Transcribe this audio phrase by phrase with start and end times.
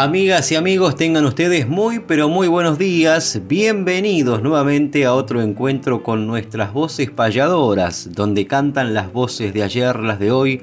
[0.00, 3.40] Amigas y amigos, tengan ustedes muy pero muy buenos días.
[3.48, 9.98] Bienvenidos nuevamente a otro encuentro con nuestras voces payadoras, donde cantan las voces de ayer,
[9.98, 10.62] las de hoy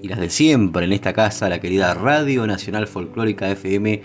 [0.00, 4.00] y las de siempre en esta casa, la querida Radio Nacional Folclórica FM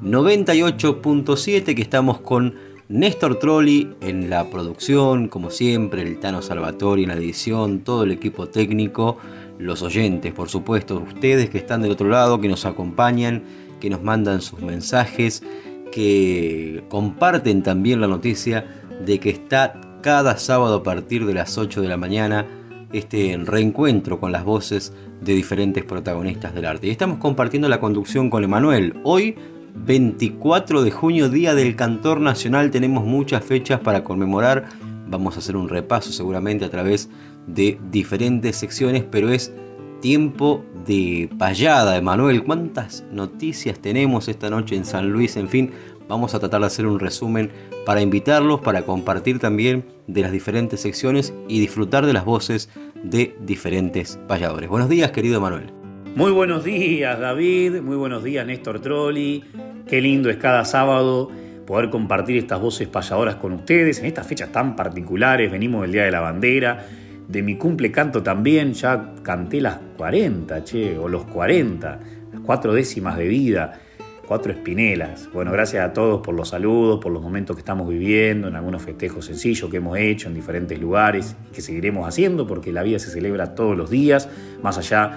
[0.00, 2.54] 98.7, que estamos con
[2.88, 8.12] Néstor Trolli en la producción, como siempre, el Tano Salvatori en la edición, todo el
[8.12, 9.18] equipo técnico,
[9.58, 13.42] los oyentes, por supuesto, ustedes que están del otro lado, que nos acompañan
[13.80, 15.42] que nos mandan sus mensajes,
[15.90, 18.66] que comparten también la noticia
[19.04, 22.46] de que está cada sábado a partir de las 8 de la mañana
[22.92, 26.88] este reencuentro con las voces de diferentes protagonistas del arte.
[26.88, 28.94] Y estamos compartiendo la conducción con Emanuel.
[29.04, 29.36] Hoy,
[29.74, 34.68] 24 de junio, Día del Cantor Nacional, tenemos muchas fechas para conmemorar.
[35.08, 37.08] Vamos a hacer un repaso seguramente a través
[37.46, 39.52] de diferentes secciones, pero es
[40.00, 42.44] tiempo de payada, Emanuel.
[42.44, 45.36] ¿Cuántas noticias tenemos esta noche en San Luis?
[45.36, 45.70] En fin,
[46.08, 47.50] vamos a tratar de hacer un resumen
[47.86, 52.70] para invitarlos, para compartir también de las diferentes secciones y disfrutar de las voces
[53.02, 54.68] de diferentes payadores.
[54.68, 55.72] Buenos días, querido Emanuel.
[56.16, 57.80] Muy buenos días, David.
[57.82, 59.44] Muy buenos días, Néstor Trolli.
[59.86, 61.30] Qué lindo es cada sábado
[61.66, 65.52] poder compartir estas voces payadoras con ustedes en estas fechas tan particulares.
[65.52, 66.86] Venimos del Día de la Bandera
[67.30, 72.00] de mi cumple canto también, ya canté las 40, che, o los 40,
[72.32, 73.80] las cuatro décimas de vida,
[74.26, 75.28] cuatro espinelas.
[75.32, 78.82] Bueno, gracias a todos por los saludos, por los momentos que estamos viviendo, en algunos
[78.82, 82.98] festejos sencillos que hemos hecho en diferentes lugares y que seguiremos haciendo porque la vida
[82.98, 84.28] se celebra todos los días,
[84.60, 85.12] más allá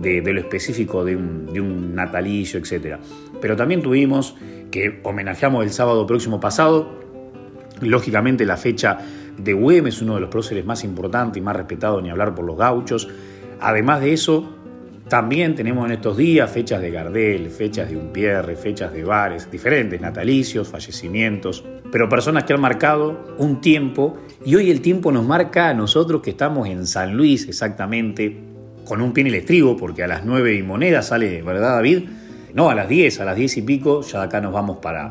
[0.00, 2.98] de, lo específico de un, de un natalicio, etc.
[3.40, 4.36] Pero también tuvimos
[4.70, 7.00] que homenajeamos el sábado próximo pasado,
[7.80, 8.98] lógicamente la fecha
[9.38, 12.44] de Güemes, es uno de los próceres más importantes y más respetados, ni hablar por
[12.44, 13.08] los gauchos.
[13.60, 14.56] Además de eso,
[15.08, 20.00] también tenemos en estos días fechas de Gardel, fechas de Umpierre, fechas de bares, diferentes
[20.00, 25.68] natalicios, fallecimientos, pero personas que han marcado un tiempo y hoy el tiempo nos marca
[25.68, 28.36] a nosotros que estamos en San Luis exactamente,
[28.84, 32.08] con un pie en el estribo, porque a las 9 y moneda sale, ¿verdad David?
[32.52, 35.08] No, a las 10, a las 10 y pico, ya acá nos vamos para,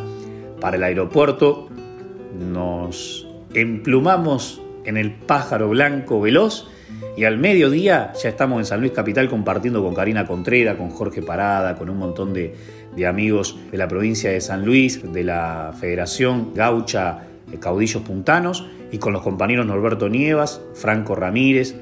[0.59, 1.69] para el aeropuerto,
[2.37, 3.24] nos
[3.61, 6.69] emplumamos en el pájaro blanco veloz
[7.17, 11.21] y al mediodía ya estamos en San Luis Capital compartiendo con Karina Contrera, con Jorge
[11.21, 12.55] Parada, con un montón de,
[13.07, 17.27] amigos de la provincia de San Luis, de la Federación Gaucha
[17.59, 21.75] Caudillos Puntanos y con los compañeros Norberto Nievas, Franco Ramírez,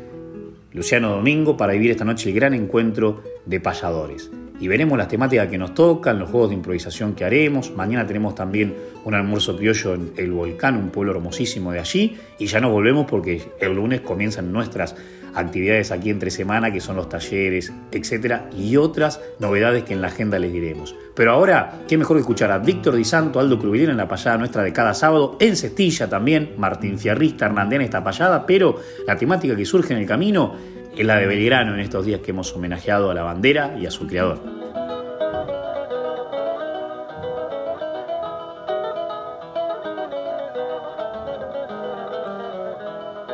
[0.71, 4.31] Luciano Domingo para vivir esta noche el gran encuentro de payadores
[4.63, 7.73] y veremos las temáticas que nos tocan, los juegos de improvisación que haremos.
[7.75, 12.45] Mañana tenemos también un almuerzo criollo en El Volcán, un pueblo hermosísimo de allí, y
[12.45, 14.95] ya nos volvemos porque el lunes comienzan nuestras
[15.33, 20.07] actividades aquí entre semana, que son los talleres, etcétera, y otras novedades que en la
[20.07, 20.95] agenda les diremos.
[21.13, 24.37] Pero ahora, qué mejor que escuchar a Víctor Di Santo, Aldo Crubilín en la payada
[24.37, 29.57] nuestra de cada sábado, en Cestilla también, Martín Fierrista, Hernandén esta payada, pero la temática
[29.57, 30.55] que surge en el camino
[30.95, 33.91] es la de Belgrano en estos días que hemos homenajeado a la bandera y a
[33.91, 34.39] su creador.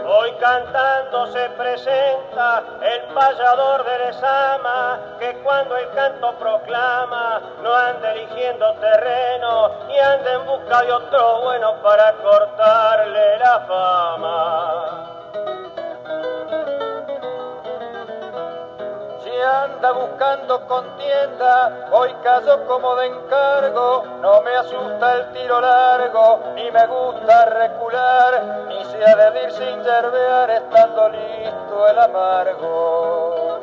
[0.06, 8.14] Hoy cantando se presenta el payador de Lezama, que cuando el canto proclama no anda
[8.14, 15.19] eligiendo terreno y anda en busca de otro bueno para cortarle la fama.
[19.42, 26.70] Anda buscando contienda, hoy caso como de encargo, no me asusta el tiro largo, ni
[26.72, 33.60] me gusta recular, ni se ha de ir sin yerbear estando listo el amargo.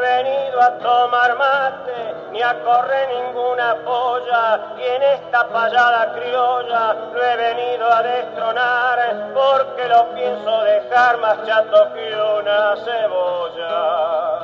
[0.00, 7.24] Venido a tomar mate, ni a correr ninguna polla, y en esta payada criolla lo
[7.24, 14.41] he venido a destronar, porque lo pienso dejar más chato que una cebolla.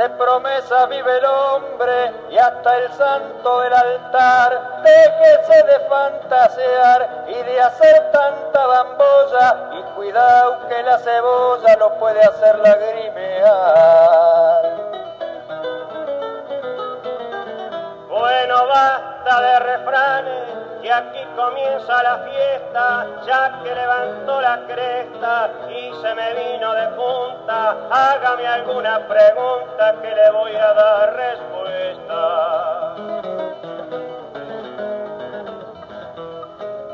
[0.00, 4.82] De promesa vive el hombre y hasta el santo del altar.
[4.82, 12.18] Déjese de fantasear y de hacer tanta bambolla y cuidado que la cebolla lo puede
[12.22, 13.90] hacer lagrimear.
[18.08, 20.39] Bueno, basta de refranes,
[20.80, 26.88] que aquí comienza la fiesta, ya que levantó la cresta y se me vino de
[26.88, 27.76] punta.
[27.90, 32.96] Hágame alguna pregunta que le voy a dar respuesta.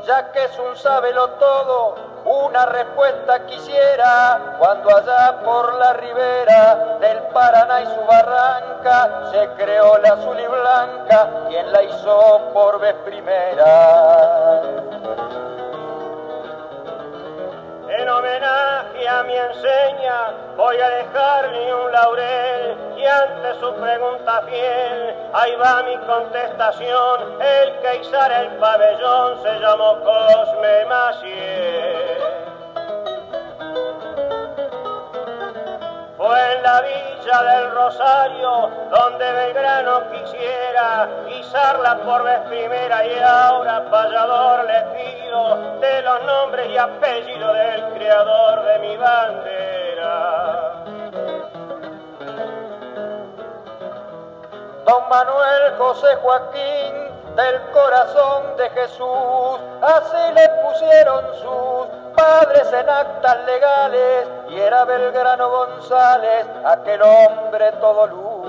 [0.05, 7.19] Ya que es un sábelo todo, una respuesta quisiera cuando allá por la ribera del
[7.33, 12.95] Paraná y su barranca se creó la azul y blanca, quien la hizo por vez
[13.05, 14.61] primera.
[17.89, 25.15] En homenaje a mi enseña voy a dejarle un laurel y ante su pregunta fiel,
[25.33, 31.96] ahí va mi contestación, el que izara el pabellón se llamó Cosme Maciel.
[36.17, 41.07] Fue en la villa del Rosario donde Belgrano quisiera
[41.39, 47.93] izarla por vez primera y ahora payador le pido de los nombres y apellidos del
[47.93, 50.73] creador de mi bandera.
[54.85, 63.45] Don Manuel José Joaquín del corazón de Jesús, así le pusieron sus padres en actas
[63.45, 68.47] legales, y era Belgrano González, aquel hombre todo luz.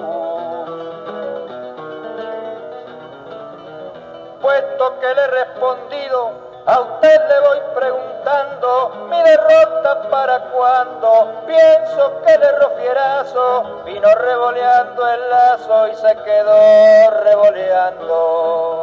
[4.41, 6.31] Puesto que le he respondido,
[6.67, 15.09] a usted le voy preguntando, mi derrota para cuando pienso que le rofierazo vino revoleando
[15.09, 18.78] el lazo y se quedó revoleando.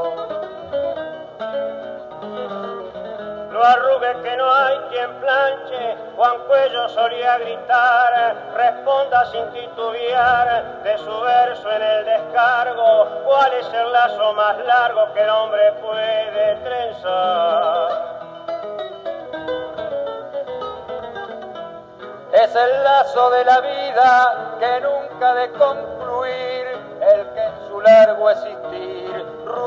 [3.66, 10.96] Lo arrugue que no hay quien planche, Juan Cuello solía gritar, responda sin titubear de
[11.00, 16.56] su verso en el descargo, ¿cuál es el lazo más largo que el hombre puede
[16.58, 17.90] trenzar?
[22.34, 25.52] Es el lazo de la vida que nunca de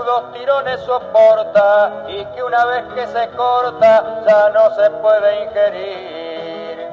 [0.09, 6.89] rudos tirones soporta y que una vez que se corta ya no se puede ingerir.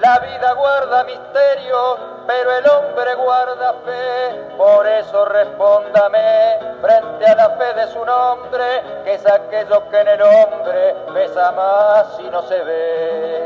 [0.00, 4.54] La vida guarda misterios, pero el hombre guarda fe.
[4.58, 10.08] Por eso respóndame frente a la fe de su nombre, que es aquello que en
[10.08, 13.43] el hombre pesa más y no se ve.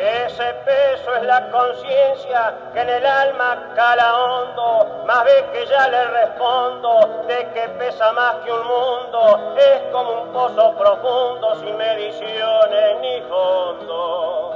[0.00, 5.88] Ese peso es la conciencia que en el alma cala hondo, más ve que ya
[5.88, 11.76] le respondo de que pesa más que un mundo, es como un pozo profundo sin
[11.76, 14.49] mediciones ni fondo.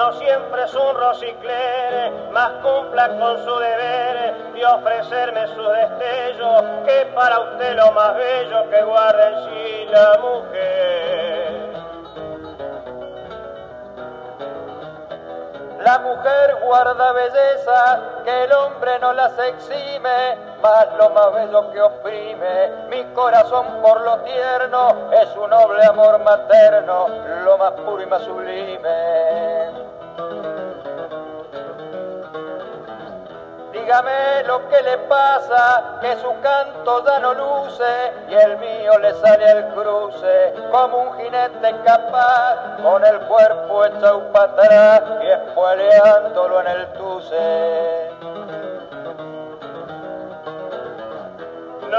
[0.00, 7.04] No siempre es un rociclere, más cumpla con su deber de ofrecerme su destello, que
[7.14, 11.70] para usted lo más bello que guarda en sí la mujer.
[15.80, 21.82] La mujer guarda belleza que el hombre no las exime, más lo más bello que
[21.82, 22.68] oprime.
[22.88, 27.06] Mi corazón por lo tierno es un noble amor materno,
[27.44, 29.59] lo más puro y más sublime.
[33.90, 39.12] Dígame lo que le pasa, que su canto ya no luce y el mío le
[39.14, 43.82] sale al cruce como un jinete capaz con el cuerpo
[44.32, 47.99] para atrás y espoleándolo en el tuce.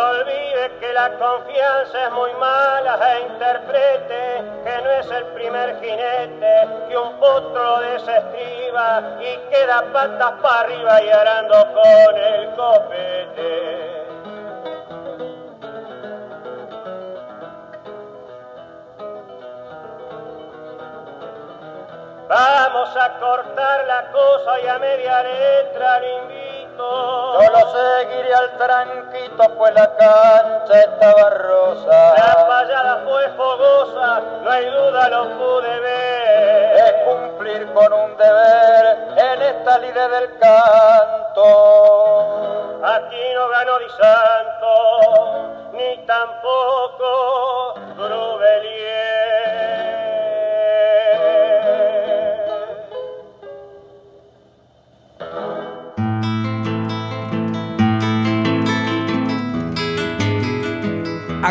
[0.02, 6.68] Olvide que la confianza es muy mala e interprete que no es el primer jinete
[6.90, 14.02] que un potro desestriba y queda patas para arriba y arando con el copete.
[22.28, 26.00] Vamos a cortar la cosa y a media letra.
[26.78, 32.14] Yo lo seguiré al tranquito, pues la cancha estaba rosa.
[32.18, 36.76] La payada fue fogosa, no hay duda lo pude ver.
[36.78, 41.42] Es cumplir con un deber en esta lide del canto.
[42.84, 49.51] Aquí no ganó Di Santo, ni tampoco Grubelier.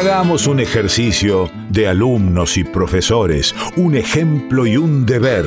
[0.00, 5.44] Hagamos un ejercicio de alumnos y profesores, un ejemplo y un deber,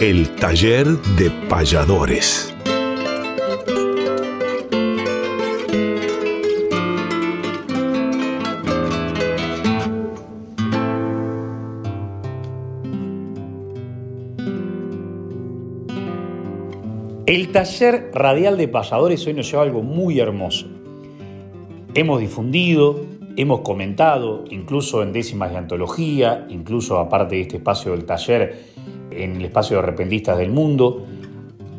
[0.00, 2.54] el taller de payadores.
[17.26, 20.68] El taller radial de payadores hoy nos lleva algo muy hermoso.
[21.92, 28.06] Hemos difundido, Hemos comentado, incluso en décimas de antología, incluso aparte de este espacio del
[28.06, 28.64] taller,
[29.10, 31.04] en el espacio de repentistas del mundo,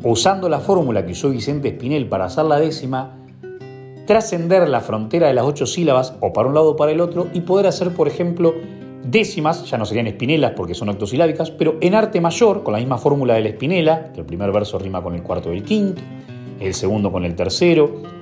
[0.04, 3.18] usando la fórmula que usó Vicente Espinel para hacer la décima,
[4.06, 7.26] trascender la frontera de las ocho sílabas o para un lado o para el otro
[7.34, 8.54] y poder hacer, por ejemplo,
[9.02, 12.98] décimas, ya no serían espinelas porque son octosilábicas, pero en arte mayor, con la misma
[12.98, 16.02] fórmula de la espinela, que el primer verso rima con el cuarto del quinto,
[16.60, 18.17] el segundo con el tercero,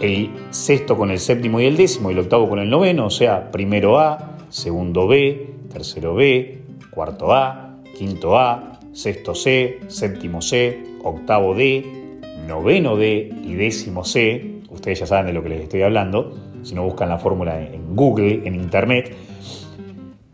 [0.00, 3.10] el sexto con el séptimo y el décimo y el octavo con el noveno, o
[3.10, 10.82] sea, primero A, segundo B, tercero B, cuarto A, quinto A, sexto C, séptimo C,
[11.04, 14.60] octavo D, noveno D y décimo C.
[14.70, 17.94] Ustedes ya saben de lo que les estoy hablando, si no buscan la fórmula en
[17.94, 19.14] Google, en Internet.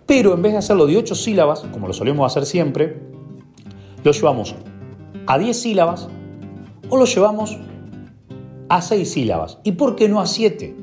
[0.07, 2.97] Pero en vez de hacerlo de ocho sílabas, como lo solemos hacer siempre,
[4.05, 4.55] lo llevamos
[5.27, 6.09] a 10 sílabas
[6.89, 7.59] o lo llevamos
[8.69, 9.59] a seis sílabas.
[9.65, 10.75] ¿Y por qué no a siete?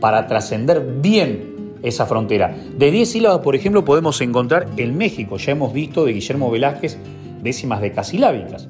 [0.00, 2.56] Para trascender bien esa frontera.
[2.76, 6.98] De diez sílabas, por ejemplo, podemos encontrar en México, ya hemos visto de Guillermo Velázquez
[7.42, 8.68] décimas decasilábicas.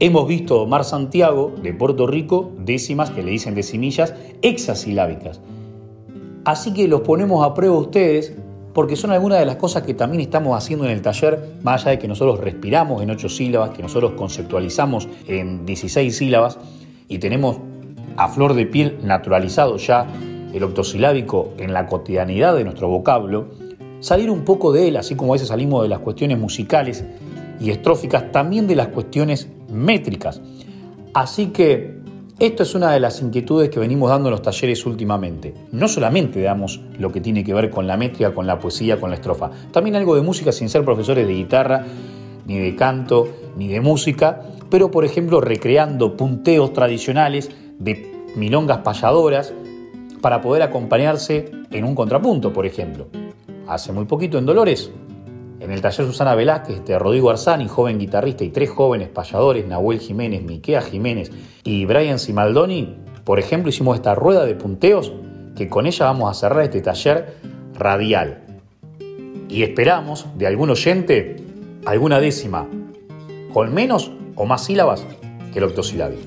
[0.00, 5.40] Hemos visto Omar Santiago de Puerto Rico décimas que le dicen decimillas hexasilábicas.
[6.44, 8.34] Así que los ponemos a prueba ustedes
[8.72, 11.92] porque son algunas de las cosas que también estamos haciendo en el taller, más allá
[11.92, 16.58] de que nosotros respiramos en ocho sílabas, que nosotros conceptualizamos en 16 sílabas,
[17.08, 17.58] y tenemos
[18.16, 20.06] a flor de piel naturalizado ya
[20.52, 23.48] el octosilábico en la cotidianidad de nuestro vocablo,
[24.00, 27.04] salir un poco de él, así como a veces salimos de las cuestiones musicales
[27.60, 30.40] y estróficas, también de las cuestiones métricas.
[31.12, 31.98] Así que
[32.38, 35.54] esto es una de las inquietudes que venimos dando en los talleres últimamente.
[35.72, 39.10] No solamente damos lo que tiene que ver con la métrica, con la poesía, con
[39.10, 41.84] la estrofa, también algo de música sin ser profesores de guitarra,
[42.46, 49.52] ni de canto, ni de música, pero por ejemplo recreando punteos tradicionales de milongas payadoras
[50.20, 53.08] para poder acompañarse en un contrapunto, por ejemplo.
[53.66, 54.90] Hace muy poquito en Dolores,
[55.60, 60.00] en el taller Susana Velázquez de Rodrigo Arzani, joven guitarrista, y tres jóvenes payadores, Nahuel
[60.00, 61.30] Jiménez, Miquea Jiménez
[61.64, 65.12] y Brian Simaldoni, por ejemplo, hicimos esta rueda de punteos
[65.56, 67.36] que con ella vamos a cerrar este taller
[67.74, 68.42] radial.
[69.48, 71.36] Y esperamos de algún oyente
[71.86, 72.66] alguna décima
[73.52, 75.04] con menos o más sílabas
[75.52, 76.22] que el octosilábico.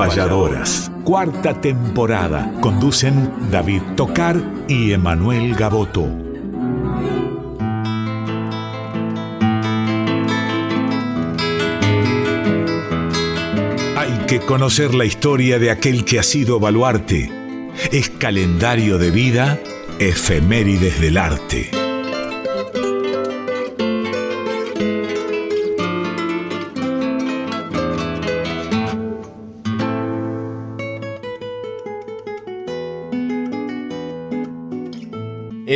[0.00, 0.90] Payadoras.
[1.04, 2.50] Cuarta temporada.
[2.62, 6.08] Conducen David Tocar y Emanuel Gaboto.
[13.94, 17.30] Hay que conocer la historia de aquel que ha sido baluarte.
[17.92, 19.60] Es calendario de vida,
[19.98, 21.79] efemérides del arte.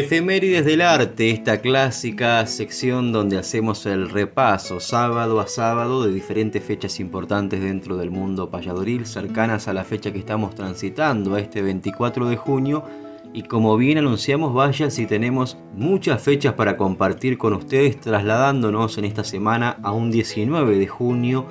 [0.04, 6.62] Efemérides del arte, esta clásica sección donde hacemos el repaso sábado a sábado de diferentes
[6.62, 11.62] fechas importantes dentro del mundo payadoril, cercanas a la fecha que estamos transitando, a este
[11.62, 12.84] 24 de junio.
[13.32, 19.06] Y como bien anunciamos, vaya si tenemos muchas fechas para compartir con ustedes, trasladándonos en
[19.06, 21.46] esta semana a un 19 de junio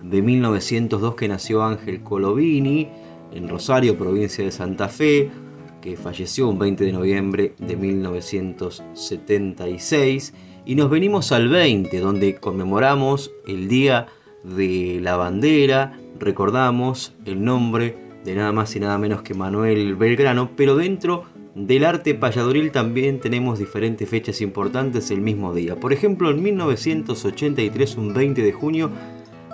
[0.00, 2.86] de 1902 que nació Ángel Colovini
[3.32, 5.47] en Rosario, provincia de Santa Fe
[5.80, 10.34] que falleció un 20 de noviembre de 1976.
[10.64, 14.08] Y nos venimos al 20, donde conmemoramos el Día
[14.44, 20.50] de la Bandera, recordamos el nombre de nada más y nada menos que Manuel Belgrano,
[20.56, 25.76] pero dentro del arte payadoril también tenemos diferentes fechas importantes el mismo día.
[25.76, 28.90] Por ejemplo, en 1983, un 20 de junio,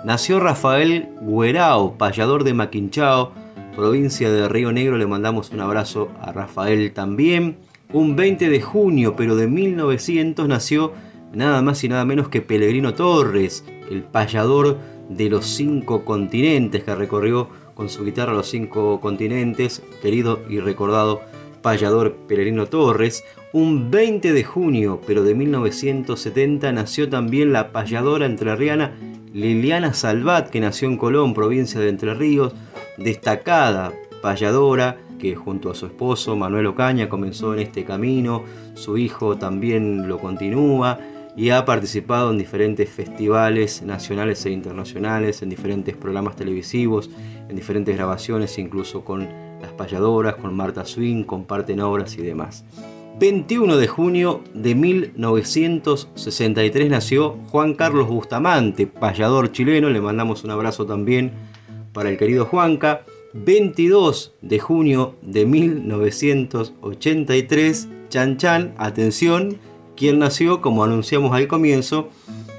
[0.03, 3.31] nació Rafael Guerao, payador de Maquinchao,
[3.75, 4.97] provincia de Río Negro.
[4.97, 7.57] Le mandamos un abrazo a Rafael también.
[7.93, 10.93] Un 20 de junio, pero de 1900, nació
[11.33, 14.77] nada más y nada menos que Pellegrino Torres, el payador
[15.09, 21.21] de los cinco continentes que recorrió con su guitarra los cinco continentes, querido y recordado
[21.61, 23.23] payador Pellegrino Torres.
[23.51, 28.95] Un 20 de junio, pero de 1970, nació también la payadora entrerriana
[29.33, 32.53] Liliana Salvat, que nació en Colón, provincia de Entre Ríos,
[32.97, 39.37] destacada payadora que junto a su esposo Manuel Ocaña comenzó en este camino, su hijo
[39.37, 40.99] también lo continúa
[41.37, 47.09] y ha participado en diferentes festivales nacionales e internacionales, en diferentes programas televisivos,
[47.49, 49.27] en diferentes grabaciones, incluso con
[49.61, 52.63] las payadoras, con Marta Swing, comparten obras y demás.
[53.19, 60.85] 21 de junio de 1963 nació Juan Carlos Bustamante, payador chileno, le mandamos un abrazo
[60.85, 61.31] también
[61.95, 63.01] para el querido Juanca.
[63.33, 69.57] 22 de junio de 1983, Chan Chan, atención,
[69.97, 72.09] quien nació, como anunciamos al comienzo,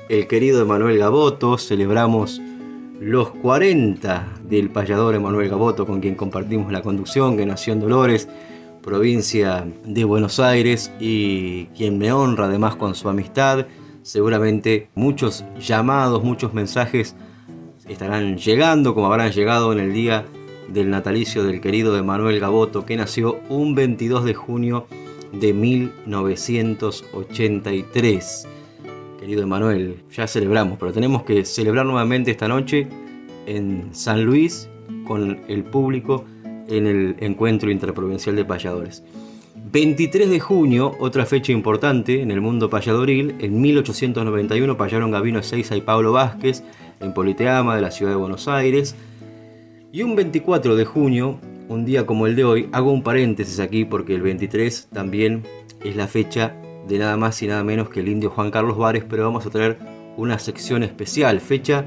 [0.08, 2.42] el querido Emanuel Gaboto, celebramos
[3.00, 8.28] los 40 del payador Emanuel Gaboto, con quien compartimos la conducción, que nació en Dolores,
[8.82, 13.66] provincia de Buenos Aires, y quien me honra además con su amistad.
[14.02, 17.16] Seguramente muchos llamados, muchos mensajes
[17.88, 20.24] estarán llegando, como habrán llegado en el día
[20.68, 24.86] del natalicio del querido Emanuel Gaboto, que nació un 22 de junio
[25.32, 28.48] de 1983.
[29.20, 32.88] Querido Emanuel, ya celebramos, pero tenemos que celebrar nuevamente esta noche
[33.46, 34.68] en San Luis
[35.06, 36.24] con el público
[36.68, 39.02] en el encuentro interprovincial de payadores.
[39.72, 45.76] 23 de junio, otra fecha importante en el mundo payadoril, en 1891 payaron Gavino Ezeiza
[45.76, 46.62] y Pablo Vázquez
[47.00, 48.94] en Politeama de la ciudad de Buenos Aires.
[49.92, 53.84] Y un 24 de junio, un día como el de hoy, hago un paréntesis aquí
[53.84, 55.44] porque el 23 también
[55.84, 56.54] es la fecha
[56.86, 59.50] de nada más y nada menos que el indio Juan Carlos Vares, pero vamos a
[59.50, 59.78] traer
[60.16, 61.84] una sección especial, fecha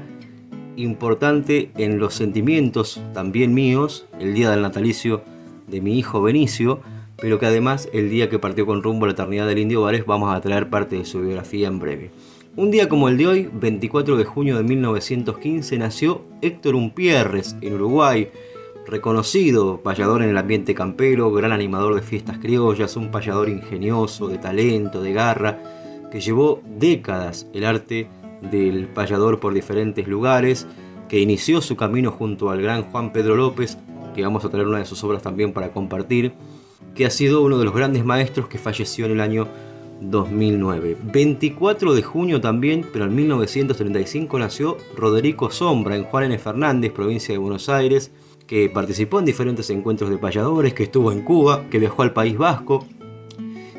[0.76, 5.22] importante en los sentimientos también míos, el día del natalicio
[5.66, 6.80] de mi hijo Benicio,
[7.16, 10.06] pero que además el día que partió con rumbo a la eternidad del indio Vares
[10.06, 12.10] vamos a traer parte de su biografía en breve.
[12.56, 17.74] Un día como el de hoy, 24 de junio de 1915, nació Héctor Umpierres en
[17.74, 18.28] Uruguay,
[18.88, 24.38] reconocido payador en el ambiente campero, gran animador de fiestas criollas, un payador ingenioso, de
[24.38, 28.08] talento, de garra, que llevó décadas el arte
[28.50, 30.66] del payador por diferentes lugares,
[31.08, 33.78] que inició su camino junto al gran Juan Pedro López,
[34.12, 36.32] que vamos a traer una de sus obras también para compartir,
[36.96, 39.46] que ha sido uno de los grandes maestros que falleció en el año
[40.00, 40.96] 2009.
[41.02, 46.38] 24 de junio también, pero en 1935 nació Roderico Sombra en N.
[46.38, 48.12] Fernández, provincia de Buenos Aires,
[48.46, 52.36] que participó en diferentes encuentros de payadores, que estuvo en Cuba, que viajó al País
[52.36, 52.86] Vasco,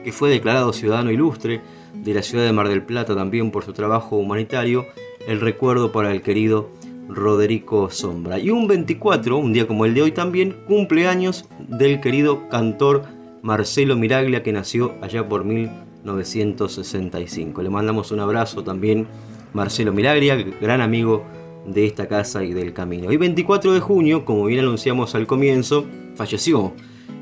[0.03, 1.61] que fue declarado ciudadano ilustre
[1.93, 4.85] de la ciudad de Mar del Plata también por su trabajo humanitario,
[5.27, 6.69] el recuerdo para el querido
[7.09, 8.39] Roderico Sombra.
[8.39, 13.03] Y un 24, un día como el de hoy también, cumpleaños del querido cantor
[13.41, 15.69] Marcelo Miraglia, que nació allá por mil
[16.03, 17.61] 1965.
[17.61, 19.07] Le mandamos un abrazo también
[19.53, 21.23] Marcelo Milagria, gran amigo
[21.65, 23.11] de esta casa y del camino.
[23.11, 25.85] Y 24 de junio, como bien anunciamos al comienzo,
[26.15, 26.73] falleció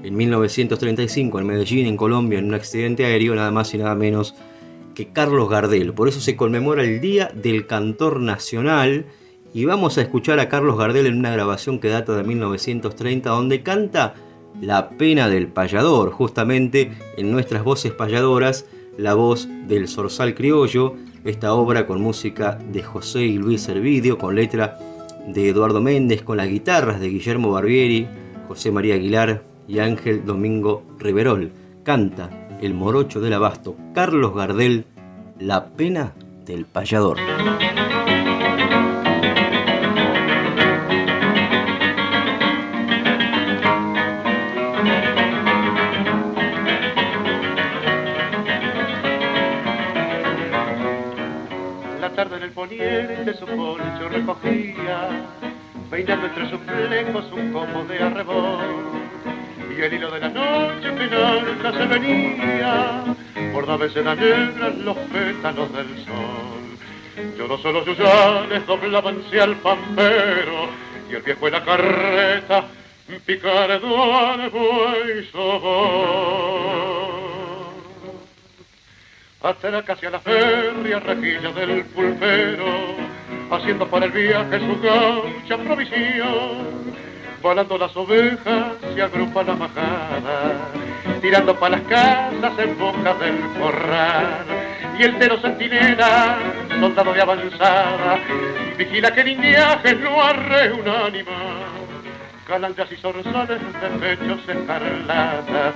[0.03, 4.35] en 1935 en Medellín, en Colombia, en un accidente aéreo, nada más y nada menos
[4.95, 5.93] que Carlos Gardel.
[5.93, 9.05] Por eso se conmemora el Día del Cantor Nacional.
[9.53, 13.63] Y vamos a escuchar a Carlos Gardel en una grabación que data de 1930, donde
[13.63, 14.13] canta
[14.61, 18.65] La pena del payador, justamente en nuestras voces payadoras,
[18.97, 24.35] la voz del Zorzal Criollo, esta obra con música de José y Luis Servidio, con
[24.35, 24.77] letra
[25.27, 28.07] de Eduardo Méndez, con las guitarras de Guillermo Barbieri,
[28.49, 31.51] José María Aguilar y Ángel Domingo Riverol.
[31.83, 32.29] Canta
[32.61, 34.85] el morocho del abasto Carlos Gardel,
[35.39, 36.13] La pena
[36.45, 37.17] del payador.
[53.39, 55.25] Su poncho recogía,
[55.89, 58.91] peinando entre sus flecos un copo de arrebol.
[59.75, 63.03] Y el hilo de la noche penalta se venía,
[63.53, 67.37] por de seda negras los pétalos del sol.
[67.37, 70.67] Yo no solo yuyales doblabanse al pampero,
[71.09, 72.65] y el viejo en la carreta
[73.25, 77.19] picardo al buey sobor
[79.41, 82.65] hasta casi a la feria rejilla del pulpero,
[83.51, 86.79] haciendo para el viaje su gaucha provisión.
[87.41, 90.71] Volando las ovejas se agrupa la majada,
[91.21, 94.45] tirando para las casas en boca del corral.
[94.97, 96.37] Y el tero centinela,
[96.79, 98.19] soldado de avanzada,
[98.77, 101.69] vigila que el indiaje no arre un ánima
[102.49, 105.71] calandrias y zorzales de pechos escarlata,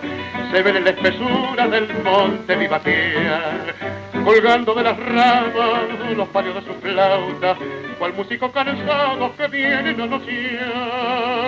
[0.52, 3.76] se ven en la espesura del monte vivaquear,
[4.24, 7.58] colgando de las ramas los palios de su flauta,
[8.00, 11.44] cual músico cansado que viene a anunciar.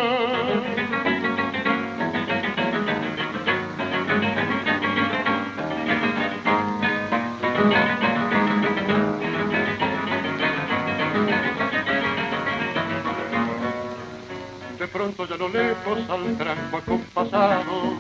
[14.96, 17.96] pronto ya lo lejos al tranco acompasado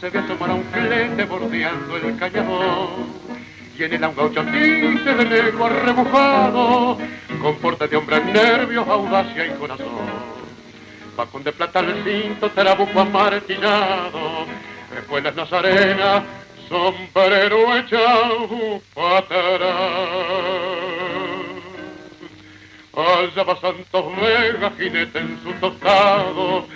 [0.00, 2.88] se ve asomar a un flete bordeando el cañador
[3.82, 6.98] y en el un gaucho de lengua rebujado
[7.90, 9.88] de hombre nervios, audacia y corazón
[11.30, 14.46] con de plata el cinto, trabuco amartillado
[14.96, 16.22] espuelas nazarenas,
[16.68, 19.74] sombrero echado patará
[22.94, 26.66] Allá va Santos Vega, jinete en su tostado,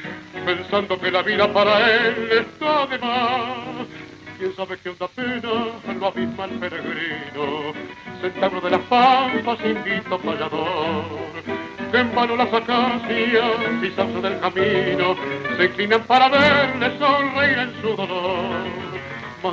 [0.44, 4.05] pensando que la vida para él está de más.
[4.38, 5.50] Quién sabe qué onda pena
[5.98, 7.72] lo abisma el peregrino,
[8.20, 11.04] centavro de las pampas, invito payador.
[11.90, 13.44] Que en vano las acacias,
[13.80, 15.16] pisanzo del camino,
[15.56, 18.86] se inclinan para verle sonreír en su dolor.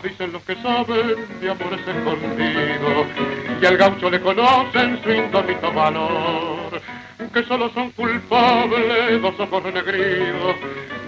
[0.03, 3.07] Dicen los que saben de amores escondidos,
[3.61, 6.81] y al gaucho le conocen su indómito valor,
[7.31, 10.55] que solo son culpables dos ojos renegridos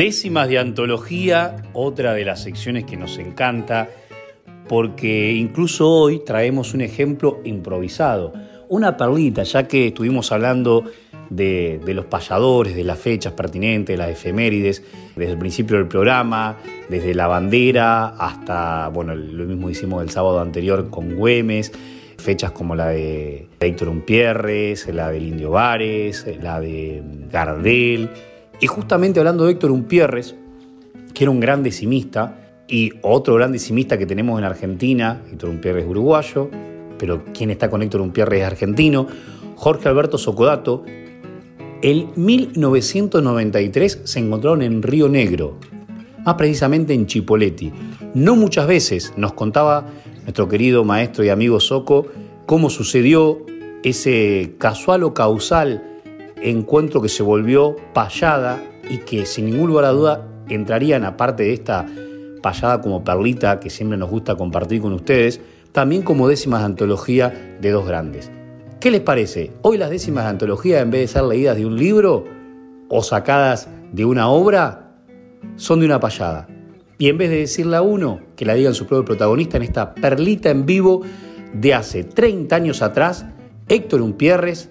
[0.00, 3.90] Décimas de antología, otra de las secciones que nos encanta,
[4.66, 8.32] porque incluso hoy traemos un ejemplo improvisado
[8.70, 10.84] una perlita, ya que estuvimos hablando
[11.28, 14.82] de, los payadores, de las fechas pertinentes, de las efemérides,
[15.16, 16.56] desde el principio del programa,
[16.88, 21.72] desde la bandera hasta, bueno, lo mismo hicimos el sábado anterior con Güemes,
[22.16, 28.08] fechas como la de Héctor Umpierres, la del Indio Vares, la de Gardel.
[28.60, 30.34] Y justamente hablando de Héctor Umpierres,
[31.14, 32.36] que era un gran decimista,
[32.68, 36.50] y otro gran decimista que tenemos en Argentina, Héctor Umpierres uruguayo,
[36.98, 39.06] pero quien está con Héctor Umpierre es argentino,
[39.56, 40.84] Jorge Alberto Socodato,
[41.82, 45.56] en 1993 se encontraron en Río Negro,
[46.24, 47.72] más precisamente en Chipoleti.
[48.14, 49.86] No muchas veces nos contaba
[50.22, 52.06] nuestro querido maestro y amigo Soco
[52.44, 53.38] cómo sucedió
[53.82, 55.89] ese casual o causal
[56.42, 61.52] encuentro que se volvió payada y que sin ningún lugar a duda entrarían, aparte de
[61.52, 61.86] esta
[62.42, 65.40] payada como perlita que siempre nos gusta compartir con ustedes,
[65.72, 68.30] también como décimas de antología de dos grandes.
[68.80, 69.52] ¿Qué les parece?
[69.62, 72.24] Hoy las décimas de antología, en vez de ser leídas de un libro
[72.88, 74.94] o sacadas de una obra,
[75.56, 76.48] son de una payada.
[76.98, 79.94] Y en vez de decirle a uno, que la digan su propio protagonista en esta
[79.94, 81.02] perlita en vivo
[81.52, 83.26] de hace 30 años atrás,
[83.68, 84.70] Héctor Umpierres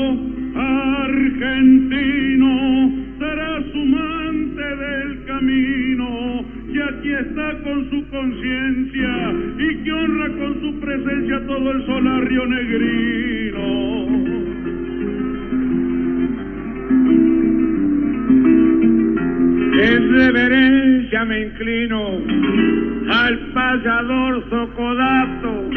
[1.41, 10.27] argentino, será su mante del camino, y aquí está con su conciencia, y que honra
[10.37, 13.91] con su presencia todo el solario negrino.
[19.83, 22.19] En reverencia me inclino
[23.09, 25.71] al payador Socodato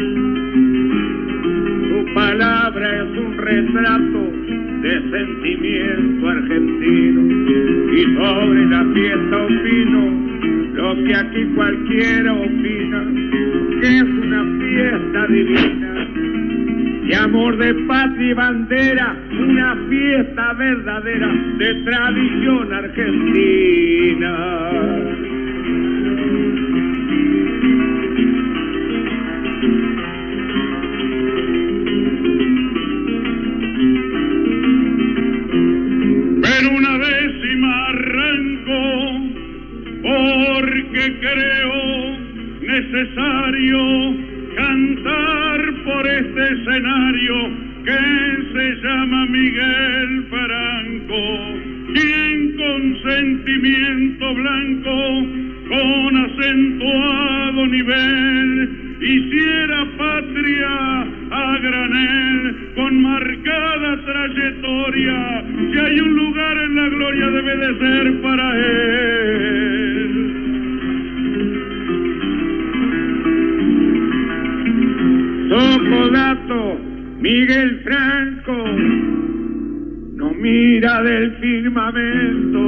[2.15, 4.44] palabra es un retrato
[4.85, 7.21] de sentimiento argentino
[7.91, 10.01] y sobre la fiesta opino
[10.75, 13.03] lo que aquí cualquiera opina,
[13.81, 16.07] que es una fiesta divina
[17.07, 24.31] y amor de patria y bandera, una fiesta verdadera de tradición argentina.
[42.81, 43.79] Necesario
[44.55, 47.35] cantar por este escenario
[47.85, 48.01] que
[48.53, 51.23] se llama Miguel Franco,
[51.93, 54.97] quien con sentimiento blanco,
[55.69, 65.45] con acentuado nivel, hiciera patria a granel con marcada trayectoria.
[65.71, 69.14] Si hay un lugar en la gloria debe de ser para él.
[77.25, 78.53] Miguel Franco,
[80.15, 82.59] no mira del firmamento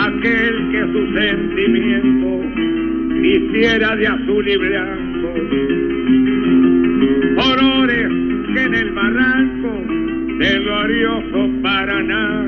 [0.00, 2.28] aquel que su sentimiento
[3.22, 5.28] hiciera de azul y blanco.
[7.36, 8.08] Horrores
[8.54, 9.84] que en el barranco
[10.38, 12.46] del glorioso Paraná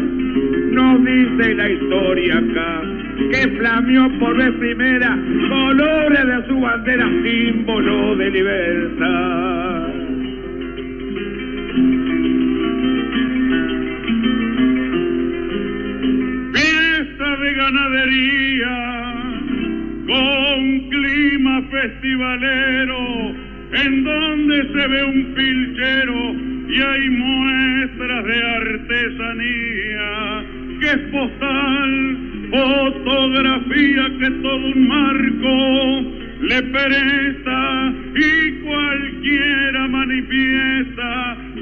[0.71, 2.83] nos dice la historia acá
[3.33, 6.46] que flameó por vez primera colores de
[6.77, 9.66] bandera, símbolo de libertad.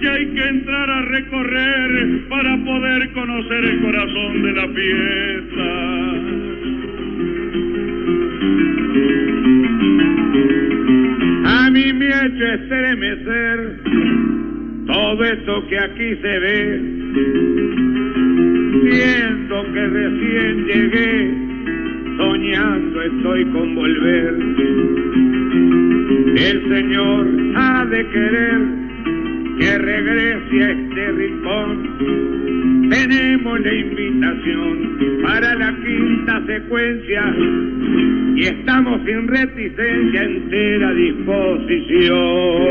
[0.01, 5.69] Que hay que entrar a recorrer para poder conocer el corazón de la fiesta.
[11.47, 13.81] A mí me ha hecho estremecer
[14.87, 17.05] todo esto que aquí se ve
[18.91, 21.35] Siento que recién llegué,
[22.17, 24.35] soñando estoy con volver.
[26.37, 27.27] El Señor
[27.57, 28.84] ha de querer
[29.59, 32.89] que regrese a este rincón.
[32.91, 37.35] Tenemos la invitación para la quinta secuencia
[38.37, 42.65] y estamos sin reticencia, entera disposición.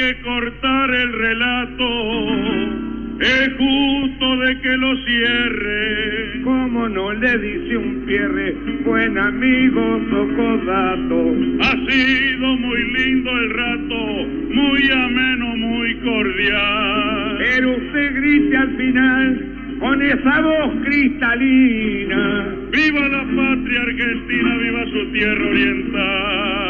[0.00, 1.88] que cortar el relato,
[3.20, 6.19] es justo de que lo cierre.
[6.50, 8.52] Como no le dice un cierre,
[8.84, 11.34] buen amigo Socodato.
[11.60, 17.38] Ha sido muy lindo el rato, muy ameno, muy cordial.
[17.38, 19.46] Pero usted grite al final
[19.78, 22.48] con esa voz cristalina.
[22.72, 24.56] ¡Viva la patria argentina!
[24.58, 26.69] ¡Viva su tierra oriental!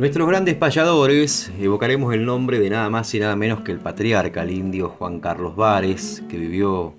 [0.00, 4.44] Nuestros grandes payadores, evocaremos el nombre de nada más y nada menos que el patriarca,
[4.44, 6.94] el indio Juan Carlos Vares, que vivió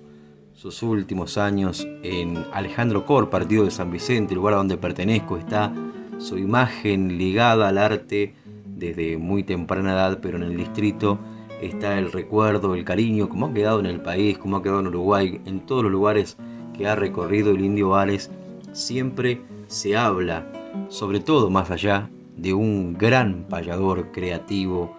[0.52, 5.74] sus últimos años en Alejandro Cor, partido de San Vicente, lugar a donde pertenezco, está
[6.18, 8.36] su imagen ligada al arte
[8.66, 11.18] desde muy temprana edad, pero en el distrito
[11.60, 14.86] está el recuerdo, el cariño, como ha quedado en el país, como ha quedado en
[14.86, 16.36] Uruguay, en todos los lugares
[16.72, 18.30] que ha recorrido el indio Vares,
[18.70, 20.46] siempre se habla,
[20.88, 22.08] sobre todo más allá
[22.42, 24.96] de un gran payador creativo,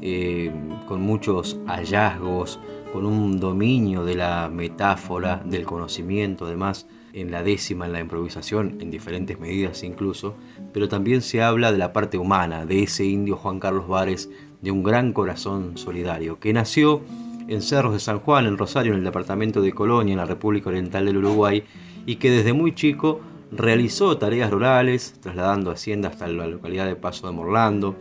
[0.00, 0.50] eh,
[0.88, 2.58] con muchos hallazgos,
[2.92, 8.78] con un dominio de la metáfora, del conocimiento, además en la décima, en la improvisación,
[8.80, 10.34] en diferentes medidas incluso,
[10.72, 14.30] pero también se habla de la parte humana, de ese indio Juan Carlos Vares,
[14.62, 17.02] de un gran corazón solidario, que nació
[17.48, 20.70] en Cerros de San Juan, en Rosario, en el departamento de Colonia, en la República
[20.70, 21.62] Oriental del Uruguay,
[22.06, 23.20] y que desde muy chico
[23.52, 27.94] Realizó tareas rurales, trasladando Hacienda hasta la localidad de Paso de Morlando.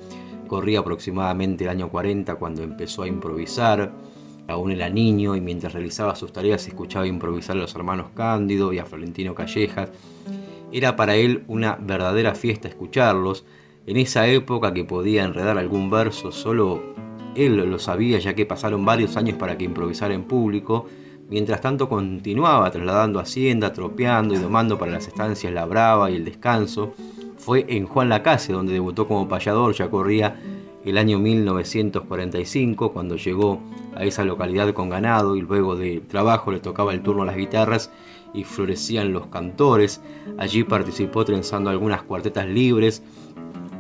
[0.48, 3.92] Corría aproximadamente el año 40 cuando empezó a improvisar.
[4.48, 8.80] Aún era niño y mientras realizaba sus tareas escuchaba improvisar a los hermanos Cándido y
[8.80, 9.92] a Florentino Callejas.
[10.72, 13.46] Era para él una verdadera fiesta escucharlos.
[13.86, 16.96] En esa época que podía enredar algún verso, solo
[17.36, 20.88] él lo sabía ya que pasaron varios años para que improvisara en público
[21.30, 26.26] Mientras tanto continuaba trasladando hacienda, tropeando y domando para las estancias La Brava y el
[26.26, 26.94] Descanso.
[27.38, 30.40] Fue en Juan Lacase donde debutó como payador, ya corría
[30.86, 33.60] el año 1945 cuando llegó
[33.96, 37.38] a esa localidad con ganado y luego de trabajo le tocaba el turno a las
[37.38, 37.92] guitarras
[38.36, 40.02] y florecían los cantores.
[40.38, 43.02] Allí participó trenzando algunas cuartetas libres.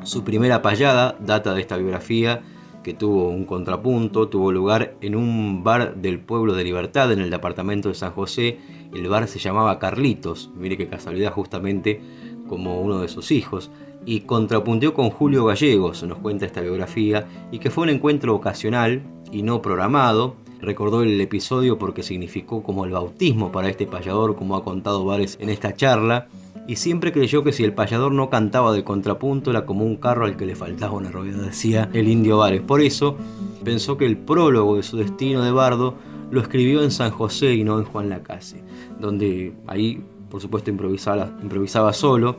[0.03, 2.41] Su primera payada data de esta biografía
[2.85, 7.31] que tuvo un contrapunto, tuvo lugar en un bar del pueblo de Libertad en el
[7.31, 8.59] departamento de San José.
[8.93, 11.99] El bar se llamaba Carlitos, mire qué casualidad justamente
[12.47, 13.71] como uno de sus hijos,
[14.05, 19.01] y contrapunteó con Julio Gallegos, nos cuenta esta biografía, y que fue un encuentro ocasional
[19.31, 20.35] y no programado.
[20.61, 25.39] Recordó el episodio porque significó como el bautismo para este payador, como ha contado Vares
[25.41, 26.27] en esta charla,
[26.67, 30.25] y siempre creyó que si el payador no cantaba de contrapunto era como un carro
[30.25, 32.61] al que le faltaba una rueda, decía el indio Vares.
[32.61, 33.17] Por eso
[33.63, 35.95] pensó que el prólogo de su destino de bardo
[36.31, 38.63] lo escribió en San José y no en Juan Lacase,
[38.99, 42.37] donde ahí por supuesto improvisaba, improvisaba solo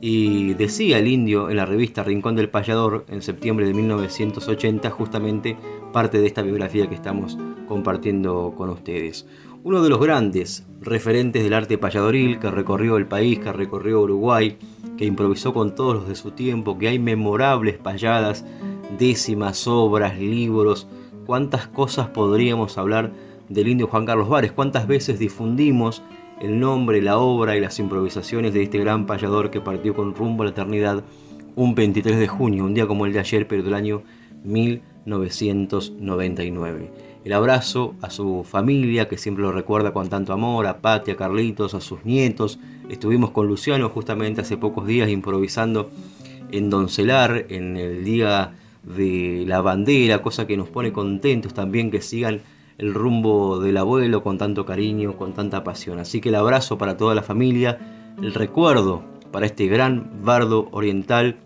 [0.00, 5.56] y decía el indio en la revista Rincón del Payador en septiembre de 1980 justamente
[5.92, 9.26] parte de esta biografía que estamos compartiendo con ustedes
[9.64, 14.56] uno de los grandes referentes del arte payadoril que recorrió el país, que recorrió Uruguay,
[14.96, 18.46] que improvisó con todos los de su tiempo, que hay memorables payadas,
[18.98, 20.88] décimas, obras, libros,
[21.26, 23.12] cuántas cosas podríamos hablar
[23.48, 26.02] del indio Juan Carlos Vares, cuántas veces difundimos
[26.40, 30.44] el nombre, la obra y las improvisaciones de este gran payador que partió con rumbo
[30.44, 31.02] a la eternidad
[31.56, 34.04] un 23 de junio, un día como el de ayer, pero del año
[34.44, 41.10] 1999 el abrazo a su familia, que siempre lo recuerda con tanto amor, a Pati,
[41.10, 42.58] a Carlitos, a sus nietos.
[42.88, 45.90] Estuvimos con Luciano justamente hace pocos días improvisando
[46.52, 52.00] en Doncelar, en el día de la bandera, cosa que nos pone contentos también que
[52.00, 52.40] sigan
[52.78, 55.98] el rumbo del abuelo con tanto cariño, con tanta pasión.
[55.98, 59.02] Así que el abrazo para toda la familia, el recuerdo
[59.32, 61.36] para este gran bardo oriental,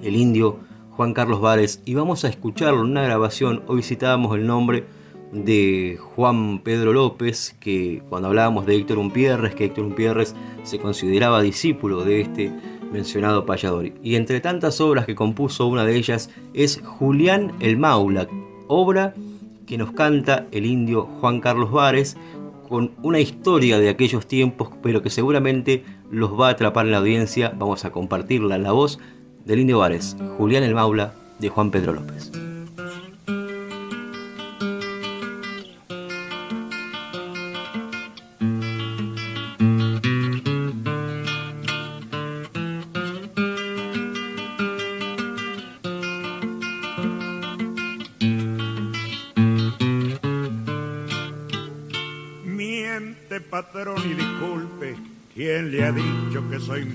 [0.00, 0.60] el indio
[0.90, 3.64] Juan Carlos Vares, y vamos a escucharlo en una grabación.
[3.66, 4.84] Hoy citábamos el nombre
[5.32, 11.42] de Juan Pedro López, que cuando hablábamos de Héctor Umpierres, que Héctor Umpierres se consideraba
[11.42, 12.52] discípulo de este
[12.92, 13.90] mencionado payador.
[14.02, 18.28] Y entre tantas obras que compuso, una de ellas es Julián el Maula,
[18.68, 19.14] obra
[19.66, 22.16] que nos canta el indio Juan Carlos Vares,
[22.68, 26.98] con una historia de aquellos tiempos, pero que seguramente los va a atrapar en la
[26.98, 27.52] audiencia.
[27.56, 28.98] Vamos a compartirla en la voz
[29.44, 32.30] del indio Vares, Julián el Maula, de Juan Pedro López.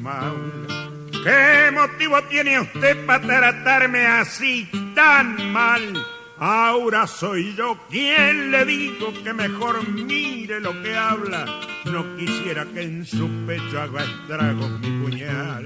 [0.01, 0.89] Maula.
[1.23, 5.93] ¿Qué motivo tiene usted para tratarme así tan mal?
[6.37, 11.45] Ahora soy yo quien le digo que mejor mire lo que habla.
[11.85, 15.65] No quisiera que en su pecho haga estragos mi puñal.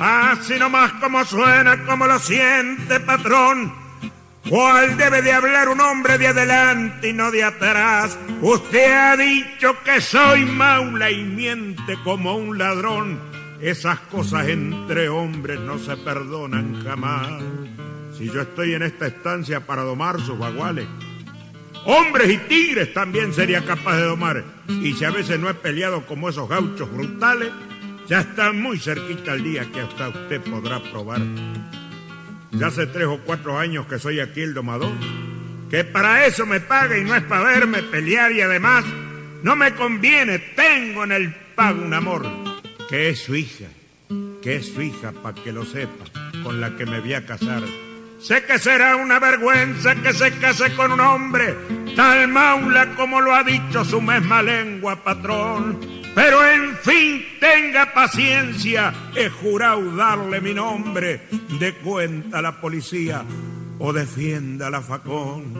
[0.00, 3.74] Así nomás como suena, como lo siente, patrón.
[4.48, 8.18] ¿Cuál debe de hablar un hombre de adelante y no de atrás?
[8.40, 13.27] Usted ha dicho que soy maula y miente como un ladrón.
[13.60, 17.42] Esas cosas entre hombres no se perdonan jamás
[18.16, 20.86] si yo estoy en esta estancia para domar sus baguales.
[21.84, 24.44] Hombres y tigres también sería capaz de domar.
[24.68, 27.50] Y si a veces no he peleado como esos gauchos brutales,
[28.08, 31.20] ya está muy cerquita el día que hasta usted podrá probar.
[32.52, 34.92] Ya hace tres o cuatro años que soy aquí el domador,
[35.68, 38.84] que para eso me paga y no es para verme pelear y además
[39.42, 42.26] no me conviene, tengo en el pago un amor,
[42.88, 43.66] que es su hija,
[44.42, 46.04] que es su hija, para que lo sepa,
[46.42, 47.62] con la que me voy a casar
[48.20, 51.56] Sé que será una vergüenza que se case con un hombre
[51.94, 55.78] tal maula como lo ha dicho su misma lengua, patrón.
[56.14, 61.22] Pero en fin, tenga paciencia, he jurado darle mi nombre,
[61.60, 63.24] de cuenta la policía
[63.78, 65.54] o defienda la facón.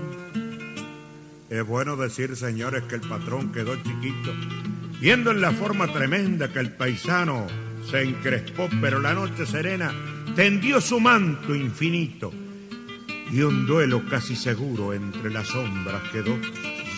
[1.48, 4.32] Es bueno decir, señores, que el patrón quedó chiquito,
[5.00, 7.46] viendo en la forma tremenda que el paisano
[7.88, 9.92] se encrespó, pero la noche serena
[10.34, 12.32] tendió su manto infinito
[13.30, 16.38] y un duelo casi seguro entre las sombras quedó.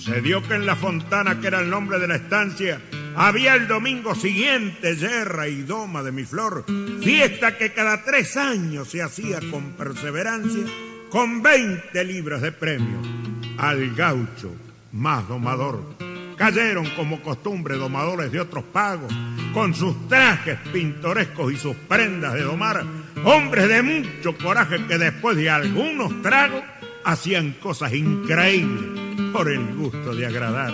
[0.04, 2.80] Se dio que en la fontana, que era el nombre de la estancia,
[3.16, 6.64] había el domingo siguiente yerra y doma de mi flor,
[7.02, 10.64] fiesta que cada tres años se hacía con perseverancia,
[11.10, 13.00] con 20 libras de premio
[13.58, 14.54] al gaucho
[14.92, 16.09] más domador.
[16.40, 19.12] Cayeron como costumbre domadores de otros pagos,
[19.52, 22.82] con sus trajes pintorescos y sus prendas de domar,
[23.24, 26.62] hombres de mucho coraje que después de algunos tragos
[27.04, 30.72] hacían cosas increíbles por el gusto de agradar.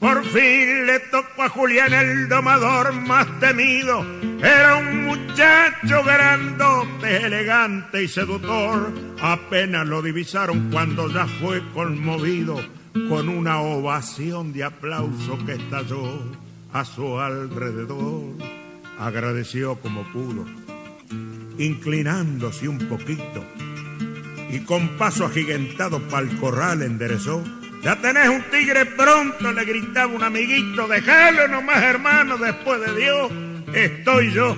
[0.00, 4.04] Por fin le tocó a Julián el domador más temido.
[4.42, 8.92] Era un muchacho grandote, elegante y seductor.
[9.22, 12.60] Apenas lo divisaron cuando ya fue conmovido
[13.08, 16.20] con una ovación de aplauso que estalló
[16.72, 18.34] a su alrededor.
[18.98, 20.46] Agradeció como pudo
[21.58, 23.44] inclinándose un poquito,
[24.50, 27.42] y con paso agigantado pa'l corral enderezó.
[27.82, 33.32] Ya tenés un tigre pronto, le gritaba un amiguito, déjalo nomás hermano, después de Dios,
[33.74, 34.56] estoy yo.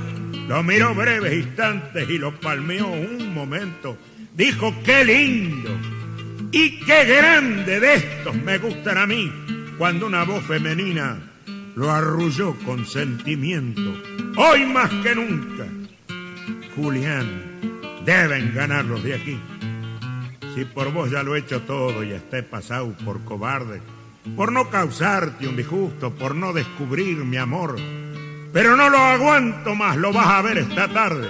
[0.48, 3.98] Lo miró breves instantes y lo palmeó un momento.
[4.34, 5.97] Dijo, qué lindo
[6.52, 9.32] y qué grande de estos me gustan a mí,
[9.78, 11.18] cuando una voz femenina
[11.74, 14.02] lo arrulló con sentimiento.
[14.36, 15.66] Hoy más que nunca
[16.78, 17.60] Julián,
[18.04, 19.40] deben ganar los de aquí.
[20.54, 23.80] Si por vos ya lo he hecho todo y esté pasado por cobarde,
[24.36, 27.76] por no causarte un disgusto, por no descubrir mi amor,
[28.52, 31.28] pero no lo aguanto más, lo vas a ver esta tarde.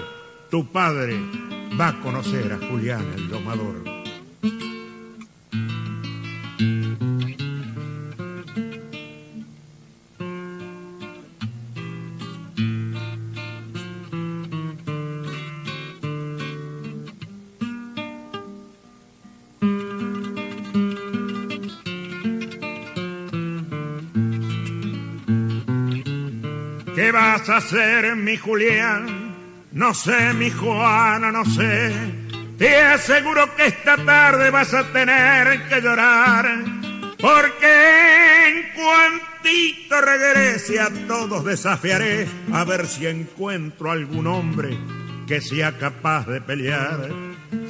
[0.51, 1.19] Tu padre
[1.81, 3.83] va a conocer a Julián el domador.
[27.39, 29.35] Vas a hacer, mi Julián?
[29.73, 31.93] No sé, mi Juana, no sé.
[32.57, 36.47] Te aseguro que esta tarde vas a tener que llorar,
[37.21, 44.77] porque en cuantito regrese a todos desafiaré a ver si encuentro algún hombre
[45.29, 47.09] que sea capaz de pelear.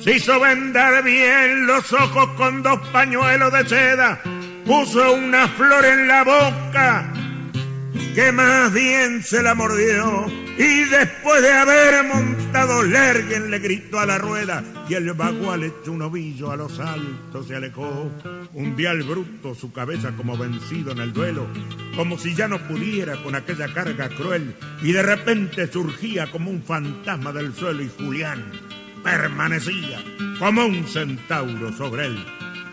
[0.03, 4.21] Se hizo vendar bien los ojos con dos pañuelos de seda,
[4.65, 7.13] puso una flor en la boca
[8.19, 10.27] que más bien se la mordió
[10.59, 15.93] y después de haber montado Lergen le gritó a la rueda y el bagual echó
[15.93, 18.11] un ovillo a los altos se alejó.
[18.55, 21.47] Un al bruto su cabeza como vencido en el duelo,
[21.95, 26.65] como si ya no pudiera con aquella carga cruel y de repente surgía como un
[26.65, 28.51] fantasma del suelo y Julián
[29.05, 30.03] permanecía
[30.41, 32.27] como un centauro sobre él.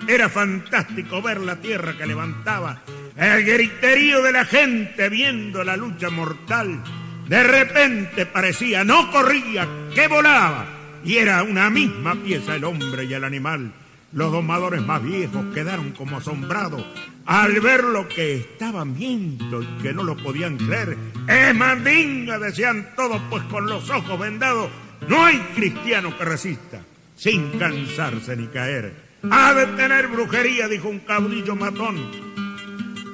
[0.08, 2.82] Era fantástico ver la tierra que levantaba
[3.18, 6.84] el griterío de la gente viendo la lucha mortal.
[7.28, 10.66] De repente parecía, no corría, que volaba.
[11.04, 13.72] Y era una misma pieza el hombre y el animal.
[14.12, 16.86] Los domadores más viejos quedaron como asombrados
[17.26, 20.98] al ver lo que estaban viendo y que no lo podían creer.
[21.28, 24.70] Es mandinga, decían todos, pues con los ojos vendados
[25.08, 26.82] no hay cristiano que resista
[27.16, 28.94] sin cansarse ni caer.
[29.30, 32.25] Ha de tener brujería, dijo un caudillo matón.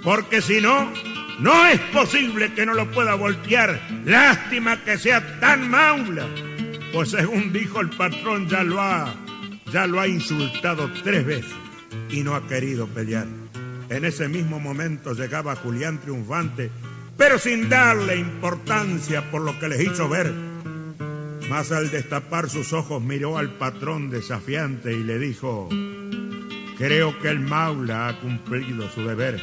[0.03, 0.91] Porque si no,
[1.39, 3.81] no es posible que no lo pueda voltear.
[4.05, 6.27] Lástima que sea tan maula.
[6.93, 9.13] Pues según dijo el patrón, ya lo ha,
[9.71, 11.53] ya lo ha insultado tres veces
[12.09, 13.27] y no ha querido pelear.
[13.89, 16.69] En ese mismo momento llegaba Julián triunfante,
[17.17, 20.33] pero sin darle importancia por lo que les hizo ver.
[21.49, 25.69] Mas al destapar sus ojos miró al patrón desafiante y le dijo,
[26.77, 29.41] creo que el maula ha cumplido su deber.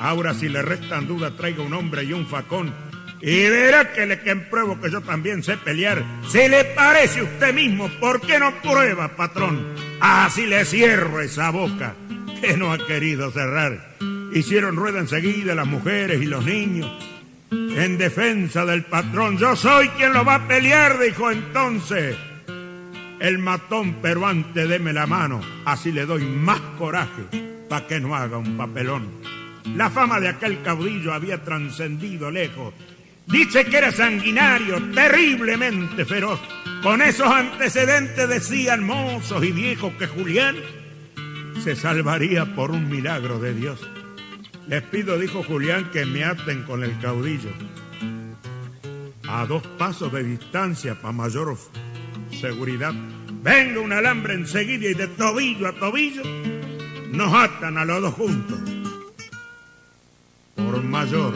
[0.00, 2.72] Ahora si le restan dudas traiga un hombre y un facón
[3.20, 6.04] y verá que le compruebo que yo también sé pelear.
[6.28, 9.74] Si le parece usted mismo, ¿por qué no prueba, patrón?
[10.00, 11.94] Así le cierro esa boca
[12.40, 13.96] que no ha querido cerrar.
[14.32, 16.90] Hicieron rueda enseguida las mujeres y los niños.
[17.50, 22.16] En defensa del patrón, yo soy quien lo va a pelear, dijo entonces.
[23.18, 27.24] El matón, pero antes deme la mano, así le doy más coraje
[27.68, 29.37] para que no haga un papelón.
[29.76, 32.74] La fama de aquel caudillo había trascendido lejos
[33.28, 36.40] Dice que era sanguinario, terriblemente feroz.
[36.82, 40.56] Con esos antecedentes decían mozos y viejos que Julián
[41.62, 43.86] se salvaría por un milagro de Dios.
[44.66, 47.50] Les pido, dijo Julián, que me aten con el caudillo.
[49.28, 51.58] A dos pasos de distancia para mayor
[52.30, 52.94] seguridad.
[53.42, 56.22] Venga un alambre enseguida y de tobillo a tobillo
[57.10, 58.77] nos atan a los dos juntos.
[60.70, 61.32] Por mayor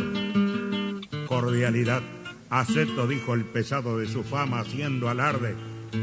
[1.27, 2.03] cordialidad.
[2.51, 5.55] Acepto, dijo el pesado de su fama haciendo alarde.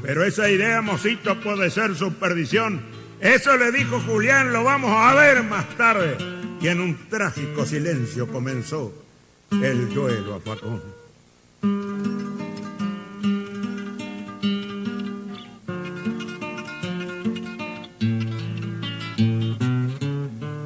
[0.02, 2.82] Pero esa idea, mocito, puede ser su perdición.
[3.20, 6.18] Eso le dijo Julián, lo vamos a ver más tarde.
[6.60, 8.92] Y en un trágico silencio comenzó
[9.52, 10.82] el duelo a Facón.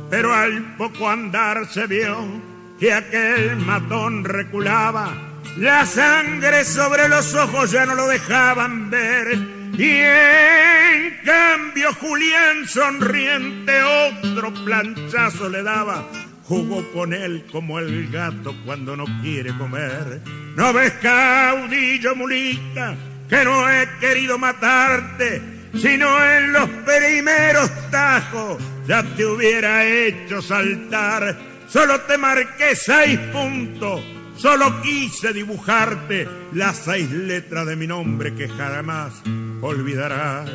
[0.09, 2.53] Pero al poco andar se vio
[2.84, 5.13] que aquel matón reculaba.
[5.55, 9.38] La sangre sobre los ojos ya no lo dejaban ver.
[9.77, 16.05] Y en cambio Julián sonriente otro planchazo le daba.
[16.43, 20.19] Jugó con él como el gato cuando no quiere comer.
[20.57, 22.95] ¿No ves, caudillo mulita,
[23.29, 25.41] que no he querido matarte?
[25.81, 34.01] Sino en los primeros tajos ya te hubiera hecho saltar Solo te marqué seis puntos.
[34.38, 39.22] Solo quise dibujarte las seis letras de mi nombre que jamás
[39.61, 40.49] olvidarás.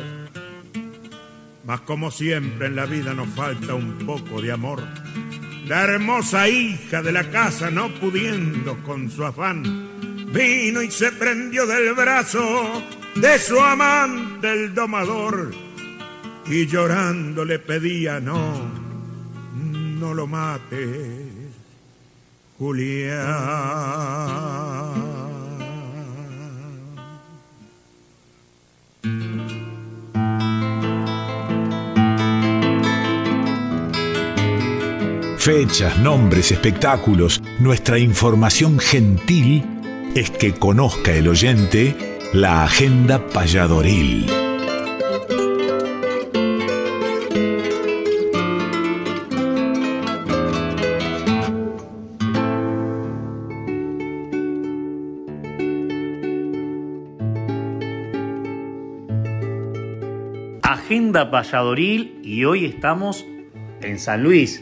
[1.65, 4.83] Mas como siempre en la vida nos falta un poco de amor.
[5.65, 9.63] La hermosa hija de la casa no pudiendo con su afán,
[10.33, 12.83] vino y se prendió del brazo
[13.15, 15.51] de su amante el domador
[16.47, 18.88] y llorando le pedía no
[19.99, 21.27] no lo mates,
[22.57, 23.19] Julián.
[35.37, 39.63] Fechas, nombres, espectáculos, nuestra información gentil
[40.15, 44.48] es que conozca el oyente la agenda payadoril.
[61.09, 63.25] Agenda Valladoril y hoy estamos
[63.81, 64.61] en San Luis.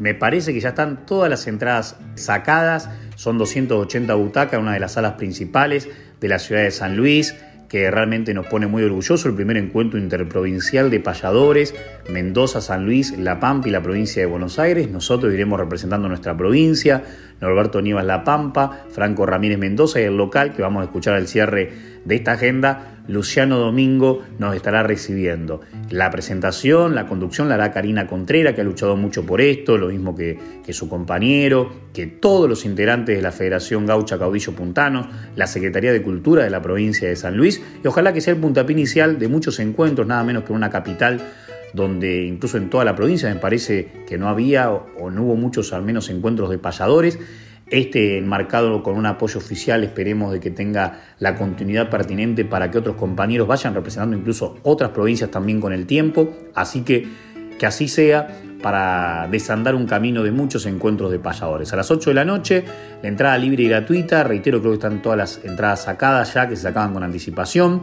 [0.00, 4.94] Me parece que ya están todas las entradas sacadas, son 280 butacas, una de las
[4.94, 5.88] salas principales
[6.20, 7.36] de la ciudad de San Luis
[7.68, 11.72] que realmente nos pone muy orgulloso, el primer encuentro interprovincial de payadores,
[12.10, 14.90] Mendoza, San Luis, La Pampa y la provincia de Buenos Aires.
[14.90, 17.04] Nosotros iremos representando nuestra provincia,
[17.40, 21.28] Norberto Nivas La Pampa, Franco Ramírez Mendoza y el local que vamos a escuchar al
[21.28, 21.72] cierre
[22.04, 25.60] de esta agenda, Luciano Domingo nos estará recibiendo.
[25.90, 29.88] La presentación, la conducción la hará Karina Contrera, que ha luchado mucho por esto, lo
[29.88, 30.38] mismo que,
[30.70, 36.02] su compañero, que todos los integrantes de la Federación Gaucha Caudillo Puntanos, la Secretaría de
[36.02, 39.26] Cultura de la provincia de San Luis, y ojalá que sea el puntapié inicial de
[39.26, 41.20] muchos encuentros, nada menos que una capital
[41.72, 45.72] donde incluso en toda la provincia me parece que no había o no hubo muchos
[45.72, 47.18] al menos encuentros de payadores
[47.70, 52.78] este enmarcado con un apoyo oficial, esperemos de que tenga la continuidad pertinente para que
[52.78, 56.34] otros compañeros vayan representando incluso otras provincias también con el tiempo.
[56.52, 57.06] Así que
[57.60, 61.70] que así sea para desandar un camino de muchos encuentros de payadores.
[61.74, 62.64] A las 8 de la noche,
[63.02, 66.56] la entrada libre y gratuita, reitero, creo que están todas las entradas sacadas ya, que
[66.56, 67.82] se sacaban con anticipación.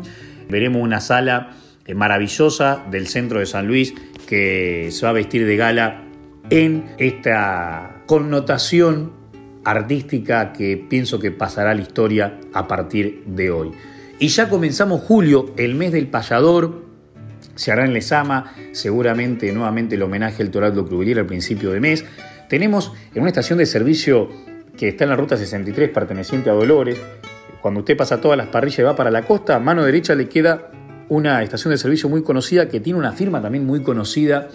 [0.50, 1.52] Veremos una sala
[1.96, 3.94] maravillosa del centro de San Luis
[4.28, 6.04] que se va a vestir de gala
[6.50, 9.14] en esta connotación
[9.64, 13.72] artística que pienso que pasará a la historia a partir de hoy.
[14.20, 16.86] Y ya comenzamos julio, el mes del payador,
[17.56, 22.06] se hará en Lesama, seguramente nuevamente el homenaje al Toraldo Crubilier al principio de mes.
[22.50, 24.30] Tenemos en una estación de servicio
[24.78, 27.00] que está en la ruta 63 perteneciente a Dolores,
[27.62, 30.30] cuando usted pasa todas las parrillas y va para la costa, a mano derecha le
[30.30, 30.72] queda
[31.10, 34.50] una estación de servicio muy conocida que tiene una firma también muy conocida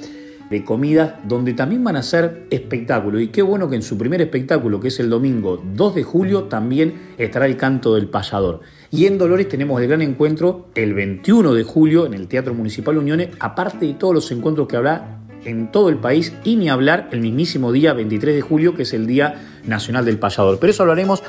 [0.51, 3.23] de comida donde también van a hacer espectáculos.
[3.23, 6.45] Y qué bueno que en su primer espectáculo, que es el domingo 2 de julio,
[6.45, 8.61] también estará el canto del payador.
[8.91, 12.99] Y en Dolores tenemos el gran encuentro el 21 de julio en el Teatro Municipal
[12.99, 17.09] Uniones, aparte de todos los encuentros que habrá en todo el país y ni hablar
[17.13, 20.59] el mismísimo día 23 de julio, que es el Día Nacional del Payador.
[20.61, 21.23] Pero eso hablaremos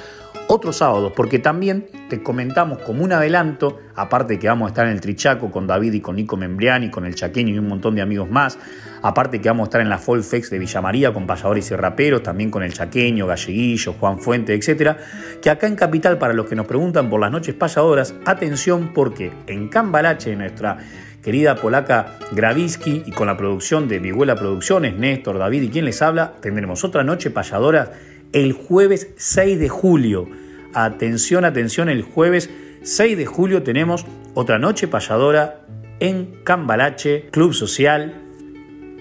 [0.47, 4.93] otros sábados, porque también te comentamos como un adelanto, aparte que vamos a estar en
[4.93, 8.01] el Trichaco con David y con Nico Membriani, con el Chaqueño y un montón de
[8.01, 8.57] amigos más,
[9.01, 12.23] aparte que vamos a estar en la Folfex de Villa María con payadores y raperos,
[12.23, 14.97] también con el Chaqueño, Galleguillo, Juan Fuente, etcétera,
[15.41, 19.31] que acá en Capital, para los que nos preguntan por las noches payadoras, atención porque
[19.47, 20.77] en Cambalache, nuestra
[21.23, 26.01] querida polaca Gravisky y con la producción de Viguela Producciones, Néstor, David y quien les
[26.01, 27.93] habla, tendremos otra noche payadora
[28.33, 30.27] el jueves 6 de julio.
[30.73, 32.49] Atención, atención, el jueves
[32.81, 35.61] 6 de julio tenemos otra noche payadora
[35.99, 38.15] en Cambalache, Club Social,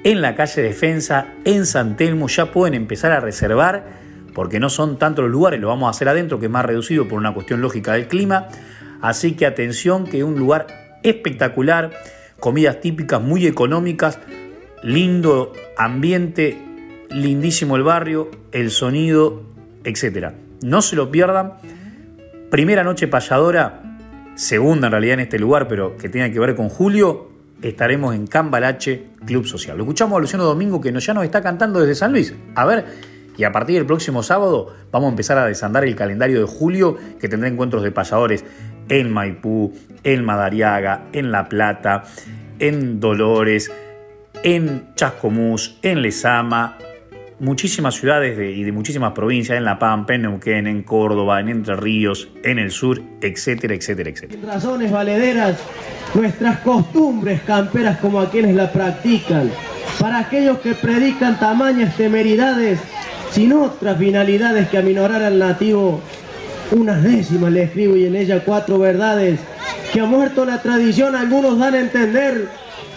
[0.04, 2.28] en la calle Defensa, en San Telmo.
[2.28, 4.00] Ya pueden empezar a reservar
[4.34, 7.08] porque no son tantos los lugares, lo vamos a hacer adentro, que es más reducido
[7.08, 8.48] por una cuestión lógica del clima.
[9.00, 11.90] Así que atención, que es un lugar espectacular,
[12.38, 14.18] comidas típicas muy económicas,
[14.82, 16.58] lindo ambiente,
[17.14, 19.42] lindísimo el barrio, el sonido,
[19.84, 20.32] etc.
[20.62, 21.54] No se lo pierdan.
[22.50, 23.98] Primera noche payadora,
[24.34, 27.30] segunda en realidad en este lugar, pero que tiene que ver con Julio,
[27.62, 29.76] estaremos en Cambalache Club Social.
[29.76, 32.34] Lo escuchamos a Luciano Domingo que ya nos está cantando desde San Luis.
[32.54, 32.84] A ver,
[33.36, 36.96] y a partir del próximo sábado vamos a empezar a desandar el calendario de julio
[37.18, 38.44] que tendrá encuentros de payadores
[38.88, 39.72] en Maipú,
[40.04, 42.04] en Madariaga, en La Plata,
[42.58, 43.70] en Dolores,
[44.42, 46.76] en Chascomús, en Lezama,
[47.43, 51.74] muchísimas ciudades y de muchísimas provincias, en La Pampa, en Neuquén, en Córdoba, en Entre
[51.74, 54.40] Ríos, en el sur, etcétera, etcétera, etcétera.
[54.47, 55.59] Razones valederas,
[56.14, 59.51] nuestras costumbres camperas como a quienes la practican,
[59.99, 62.78] para aquellos que predican tamañas temeridades,
[63.32, 66.01] sin otras finalidades que aminorar al nativo,
[66.70, 69.40] unas décimas le escribo y en ella cuatro verdades,
[69.93, 72.49] que ha muerto la tradición, algunos dan a entender,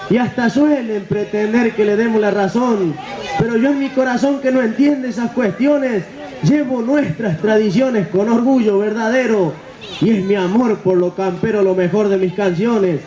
[0.09, 2.95] y hasta suelen pretender que le demos la razón.
[3.39, 6.03] Pero yo en mi corazón que no entiende esas cuestiones,
[6.43, 9.53] llevo nuestras tradiciones con orgullo verdadero
[10.01, 13.01] y es mi amor por lo campero lo mejor de mis canciones.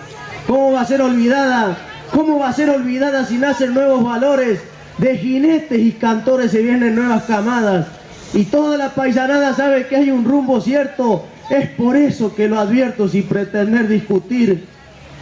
[0.46, 1.76] ¿Cómo va a ser olvidada?
[2.12, 4.61] ¿Cómo va a ser olvidada si nacen nuevos valores?
[4.99, 7.86] De jinetes y cantores se vienen nuevas camadas
[8.34, 11.24] y toda la paisanada sabe que hay un rumbo cierto.
[11.51, 14.66] Es por eso que lo advierto sin pretender discutir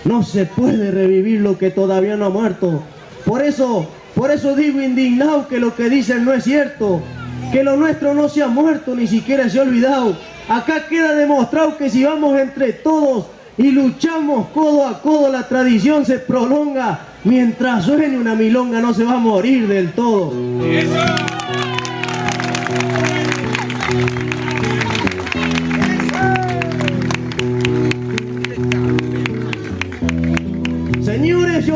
[0.06, 2.82] no se puede revivir lo que todavía no ha muerto.
[3.24, 7.02] Por eso, por eso digo indignado que lo que dicen no es cierto.
[7.52, 10.16] Que lo nuestro no se ha muerto, ni siquiera se ha olvidado.
[10.48, 13.26] Acá queda demostrado que si vamos entre todos
[13.58, 17.00] y luchamos codo a codo, la tradición se prolonga.
[17.24, 20.32] Mientras suene una milonga no se va a morir del todo.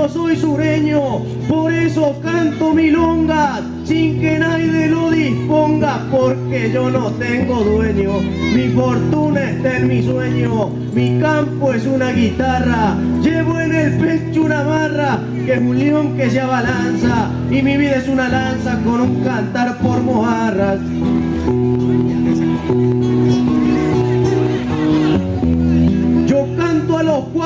[0.01, 7.11] Yo soy sureño, por eso canto milongas, sin que nadie lo disponga, porque yo no
[7.25, 8.21] tengo dueño.
[8.55, 14.43] Mi fortuna está en mi sueño, mi campo es una guitarra, llevo en el pecho
[14.43, 18.81] una barra, que es un león que se abalanza, y mi vida es una lanza
[18.83, 20.81] con un cantar por mojarras.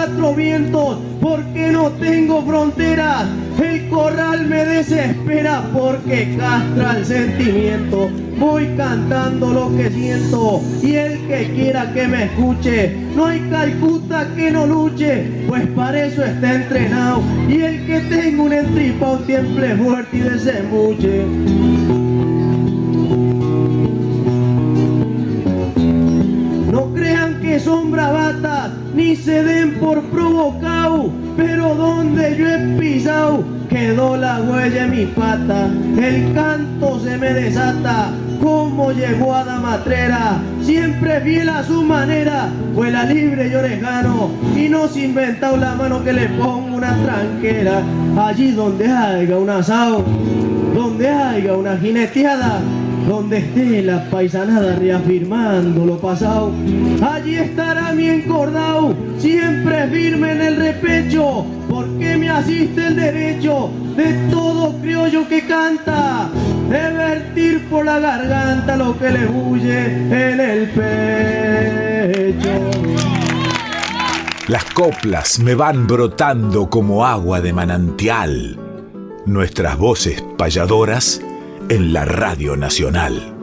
[0.05, 3.27] Cuatro vientos porque no tengo fronteras.
[3.63, 8.11] El corral me desespera porque castra el sentimiento.
[8.39, 12.95] Voy cantando lo que siento y el que quiera que me escuche.
[13.17, 17.23] No hay Calcuta que no luche, pues para eso está entrenado.
[17.49, 22.04] Y el que tenga un entripao tiemple fuerte y desembuche.
[27.55, 34.41] Que son bravatas ni se den por provocado, pero donde yo he pisado quedó la
[34.41, 38.11] huella en mi pata, el canto se me desata
[38.43, 44.69] cómo llegó a Damatrera, siempre fiel a su manera, fue la libre y orejano, y
[44.69, 47.83] no se inventado la mano que le ponga una tranquera,
[48.19, 50.05] allí donde haya un asado,
[50.75, 52.59] donde haya una jineteada,
[53.09, 56.53] donde esté la paisanada reafirmando lo pasado,
[57.03, 64.13] allí estará mi encordado, siempre firme en el repecho, porque me asiste el derecho de
[64.31, 66.31] todo criollo que canta,
[66.69, 72.51] de vertir por la garganta lo que le huye en el pecho.
[74.49, 78.59] Las coplas me van brotando como agua de manantial.
[79.25, 81.23] Nuestras voces payadoras
[81.69, 83.35] en la Radio Nacional.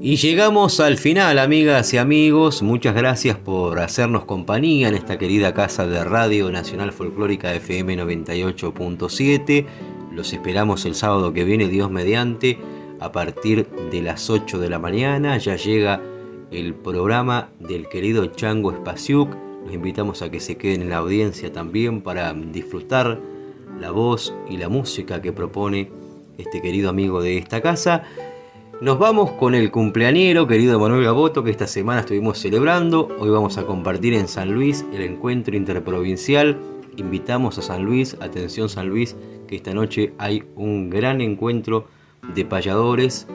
[0.00, 2.62] Y llegamos al final, amigas y amigos.
[2.62, 9.66] Muchas gracias por hacernos compañía en esta querida casa de Radio Nacional Folclórica FM 98.7.
[10.10, 12.58] Los esperamos el sábado que viene, Dios mediante,
[13.00, 15.38] a partir de las 8 de la mañana.
[15.38, 16.02] Ya llega
[16.52, 19.34] el programa del querido Chango Espaciuc.
[19.64, 23.20] Los invitamos a que se queden en la audiencia también para disfrutar
[23.80, 25.90] la voz y la música que propone
[26.38, 28.04] este querido amigo de esta casa.
[28.80, 33.08] Nos vamos con el cumpleañero, querido Manuel Gaboto, que esta semana estuvimos celebrando.
[33.18, 36.58] Hoy vamos a compartir en San Luis el encuentro interprovincial.
[36.96, 41.86] Invitamos a San Luis, atención San Luis, que esta noche hay un gran encuentro
[42.34, 43.26] de payadores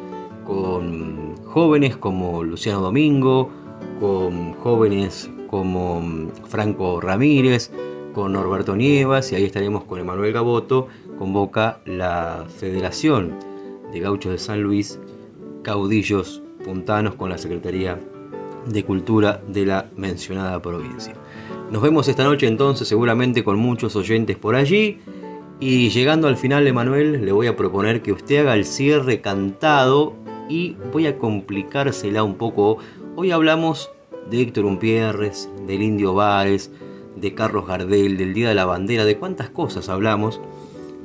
[0.45, 3.49] con jóvenes como Luciano Domingo,
[3.99, 7.71] con jóvenes como Franco Ramírez,
[8.13, 10.87] con Norberto Nievas y ahí estaremos con Emanuel Gaboto.
[11.17, 13.39] Convoca la Federación
[13.91, 14.99] de Gauchos de San Luis
[15.63, 17.99] caudillos puntanos con la Secretaría
[18.67, 21.15] de Cultura de la mencionada provincia.
[21.71, 24.99] Nos vemos esta noche entonces seguramente con muchos oyentes por allí.
[25.59, 30.13] Y llegando al final, Emanuel, le voy a proponer que usted haga el cierre cantado
[30.49, 32.77] y voy a complicársela un poco.
[33.15, 33.89] Hoy hablamos
[34.29, 36.71] de Héctor Umpierres, del Indio Báez,
[37.15, 40.39] de Carlos Gardel, del Día de la Bandera, de cuántas cosas hablamos.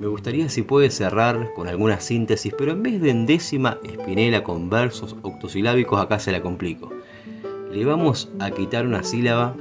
[0.01, 4.43] Me gustaría si puede cerrar con alguna síntesis, pero en vez de en décima espinela
[4.43, 6.90] con versos octosilábicos, acá se la complico.
[7.70, 9.55] Le vamos a quitar una sílaba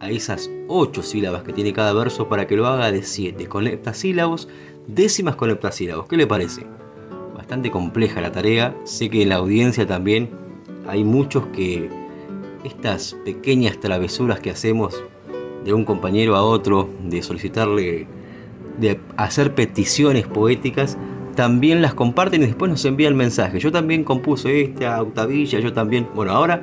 [0.00, 3.66] a esas ocho sílabas que tiene cada verso para que lo haga de siete, con
[3.66, 4.48] heptasílabos,
[4.86, 6.06] décimas con heptasílabos.
[6.06, 6.79] ¿Qué le parece?
[7.50, 8.76] Bastante compleja la tarea.
[8.84, 10.30] Sé que en la audiencia también
[10.86, 11.90] hay muchos que
[12.62, 14.94] estas pequeñas travesuras que hacemos
[15.64, 18.06] de un compañero a otro, de solicitarle
[18.78, 20.96] de hacer peticiones poéticas,
[21.34, 23.60] también las comparten y después nos envían mensajes.
[23.60, 26.06] Yo también compuse esta octavilla, yo también.
[26.14, 26.62] Bueno, ahora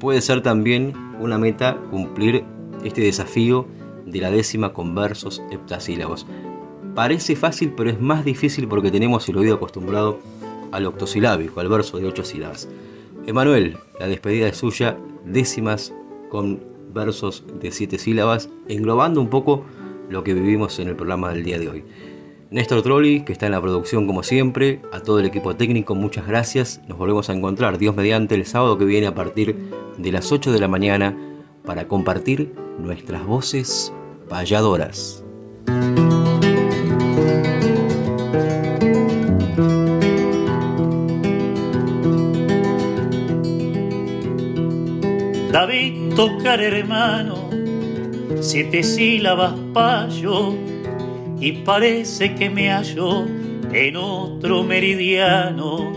[0.00, 2.42] puede ser también una meta cumplir
[2.82, 3.68] este desafío
[4.06, 6.26] de la décima con versos heptasílabos.
[6.94, 10.18] Parece fácil, pero es más difícil porque tenemos el oído acostumbrado
[10.72, 12.68] al octosilábico, al verso de ocho sílabas.
[13.26, 15.92] Emanuel, la despedida es suya, décimas
[16.28, 16.60] con
[16.92, 19.64] versos de siete sílabas, englobando un poco
[20.08, 21.84] lo que vivimos en el programa del día de hoy.
[22.50, 26.26] Néstor Trolli, que está en la producción como siempre, a todo el equipo técnico, muchas
[26.26, 26.80] gracias.
[26.88, 29.54] Nos volvemos a encontrar, Dios mediante, el sábado que viene a partir
[29.96, 31.16] de las 8 de la mañana
[31.64, 33.92] para compartir nuestras voces
[34.28, 35.22] payadoras.
[45.60, 47.50] David tocar hermano
[48.40, 50.54] siete sílabas payo
[51.38, 53.26] y parece que me hallo
[53.70, 55.92] en otro meridiano,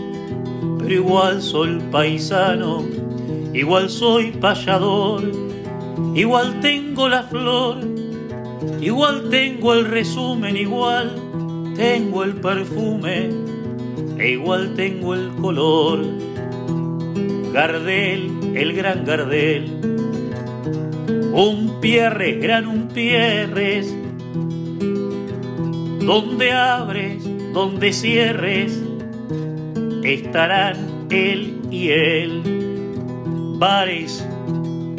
[0.78, 2.84] pero igual soy paisano,
[3.54, 5.32] igual soy payador,
[6.14, 7.78] igual tengo la flor,
[8.82, 11.14] igual tengo el resumen, igual
[11.74, 13.30] tengo el perfume,
[14.18, 16.04] e igual tengo el color.
[17.54, 19.64] Gardel, el gran Gardel,
[21.32, 23.92] un pierre, gran un pierres,
[26.00, 28.80] donde abres, donde cierres,
[30.04, 32.42] estarán él y él,
[33.58, 34.24] bares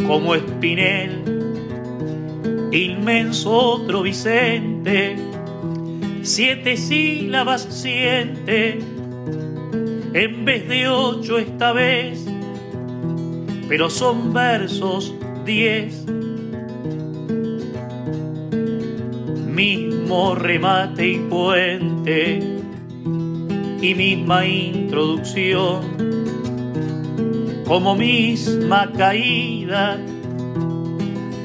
[0.05, 1.21] como Espinel,
[2.71, 5.15] inmenso otro Vicente,
[6.23, 8.79] siete sílabas siente,
[10.13, 12.24] en vez de ocho esta vez,
[13.67, 15.13] pero son versos
[15.45, 16.05] diez.
[19.47, 22.55] Mismo remate y puente
[23.81, 25.81] y misma introducción,
[27.65, 29.97] como misma caída,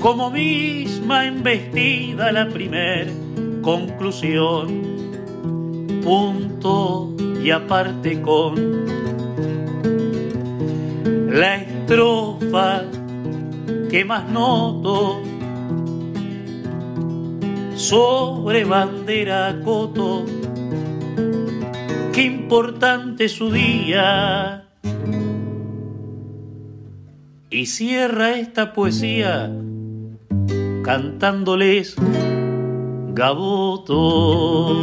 [0.00, 3.08] como misma embestida la primer
[3.62, 4.82] conclusión,
[6.02, 8.86] punto y aparte con
[11.30, 12.84] la estrofa
[13.90, 15.20] que más noto
[17.74, 20.24] sobre bandera coto,
[22.12, 24.68] qué importante su día.
[27.50, 29.50] Y cierra esta poesía
[30.84, 31.96] cantándoles
[33.14, 34.80] Gaboto.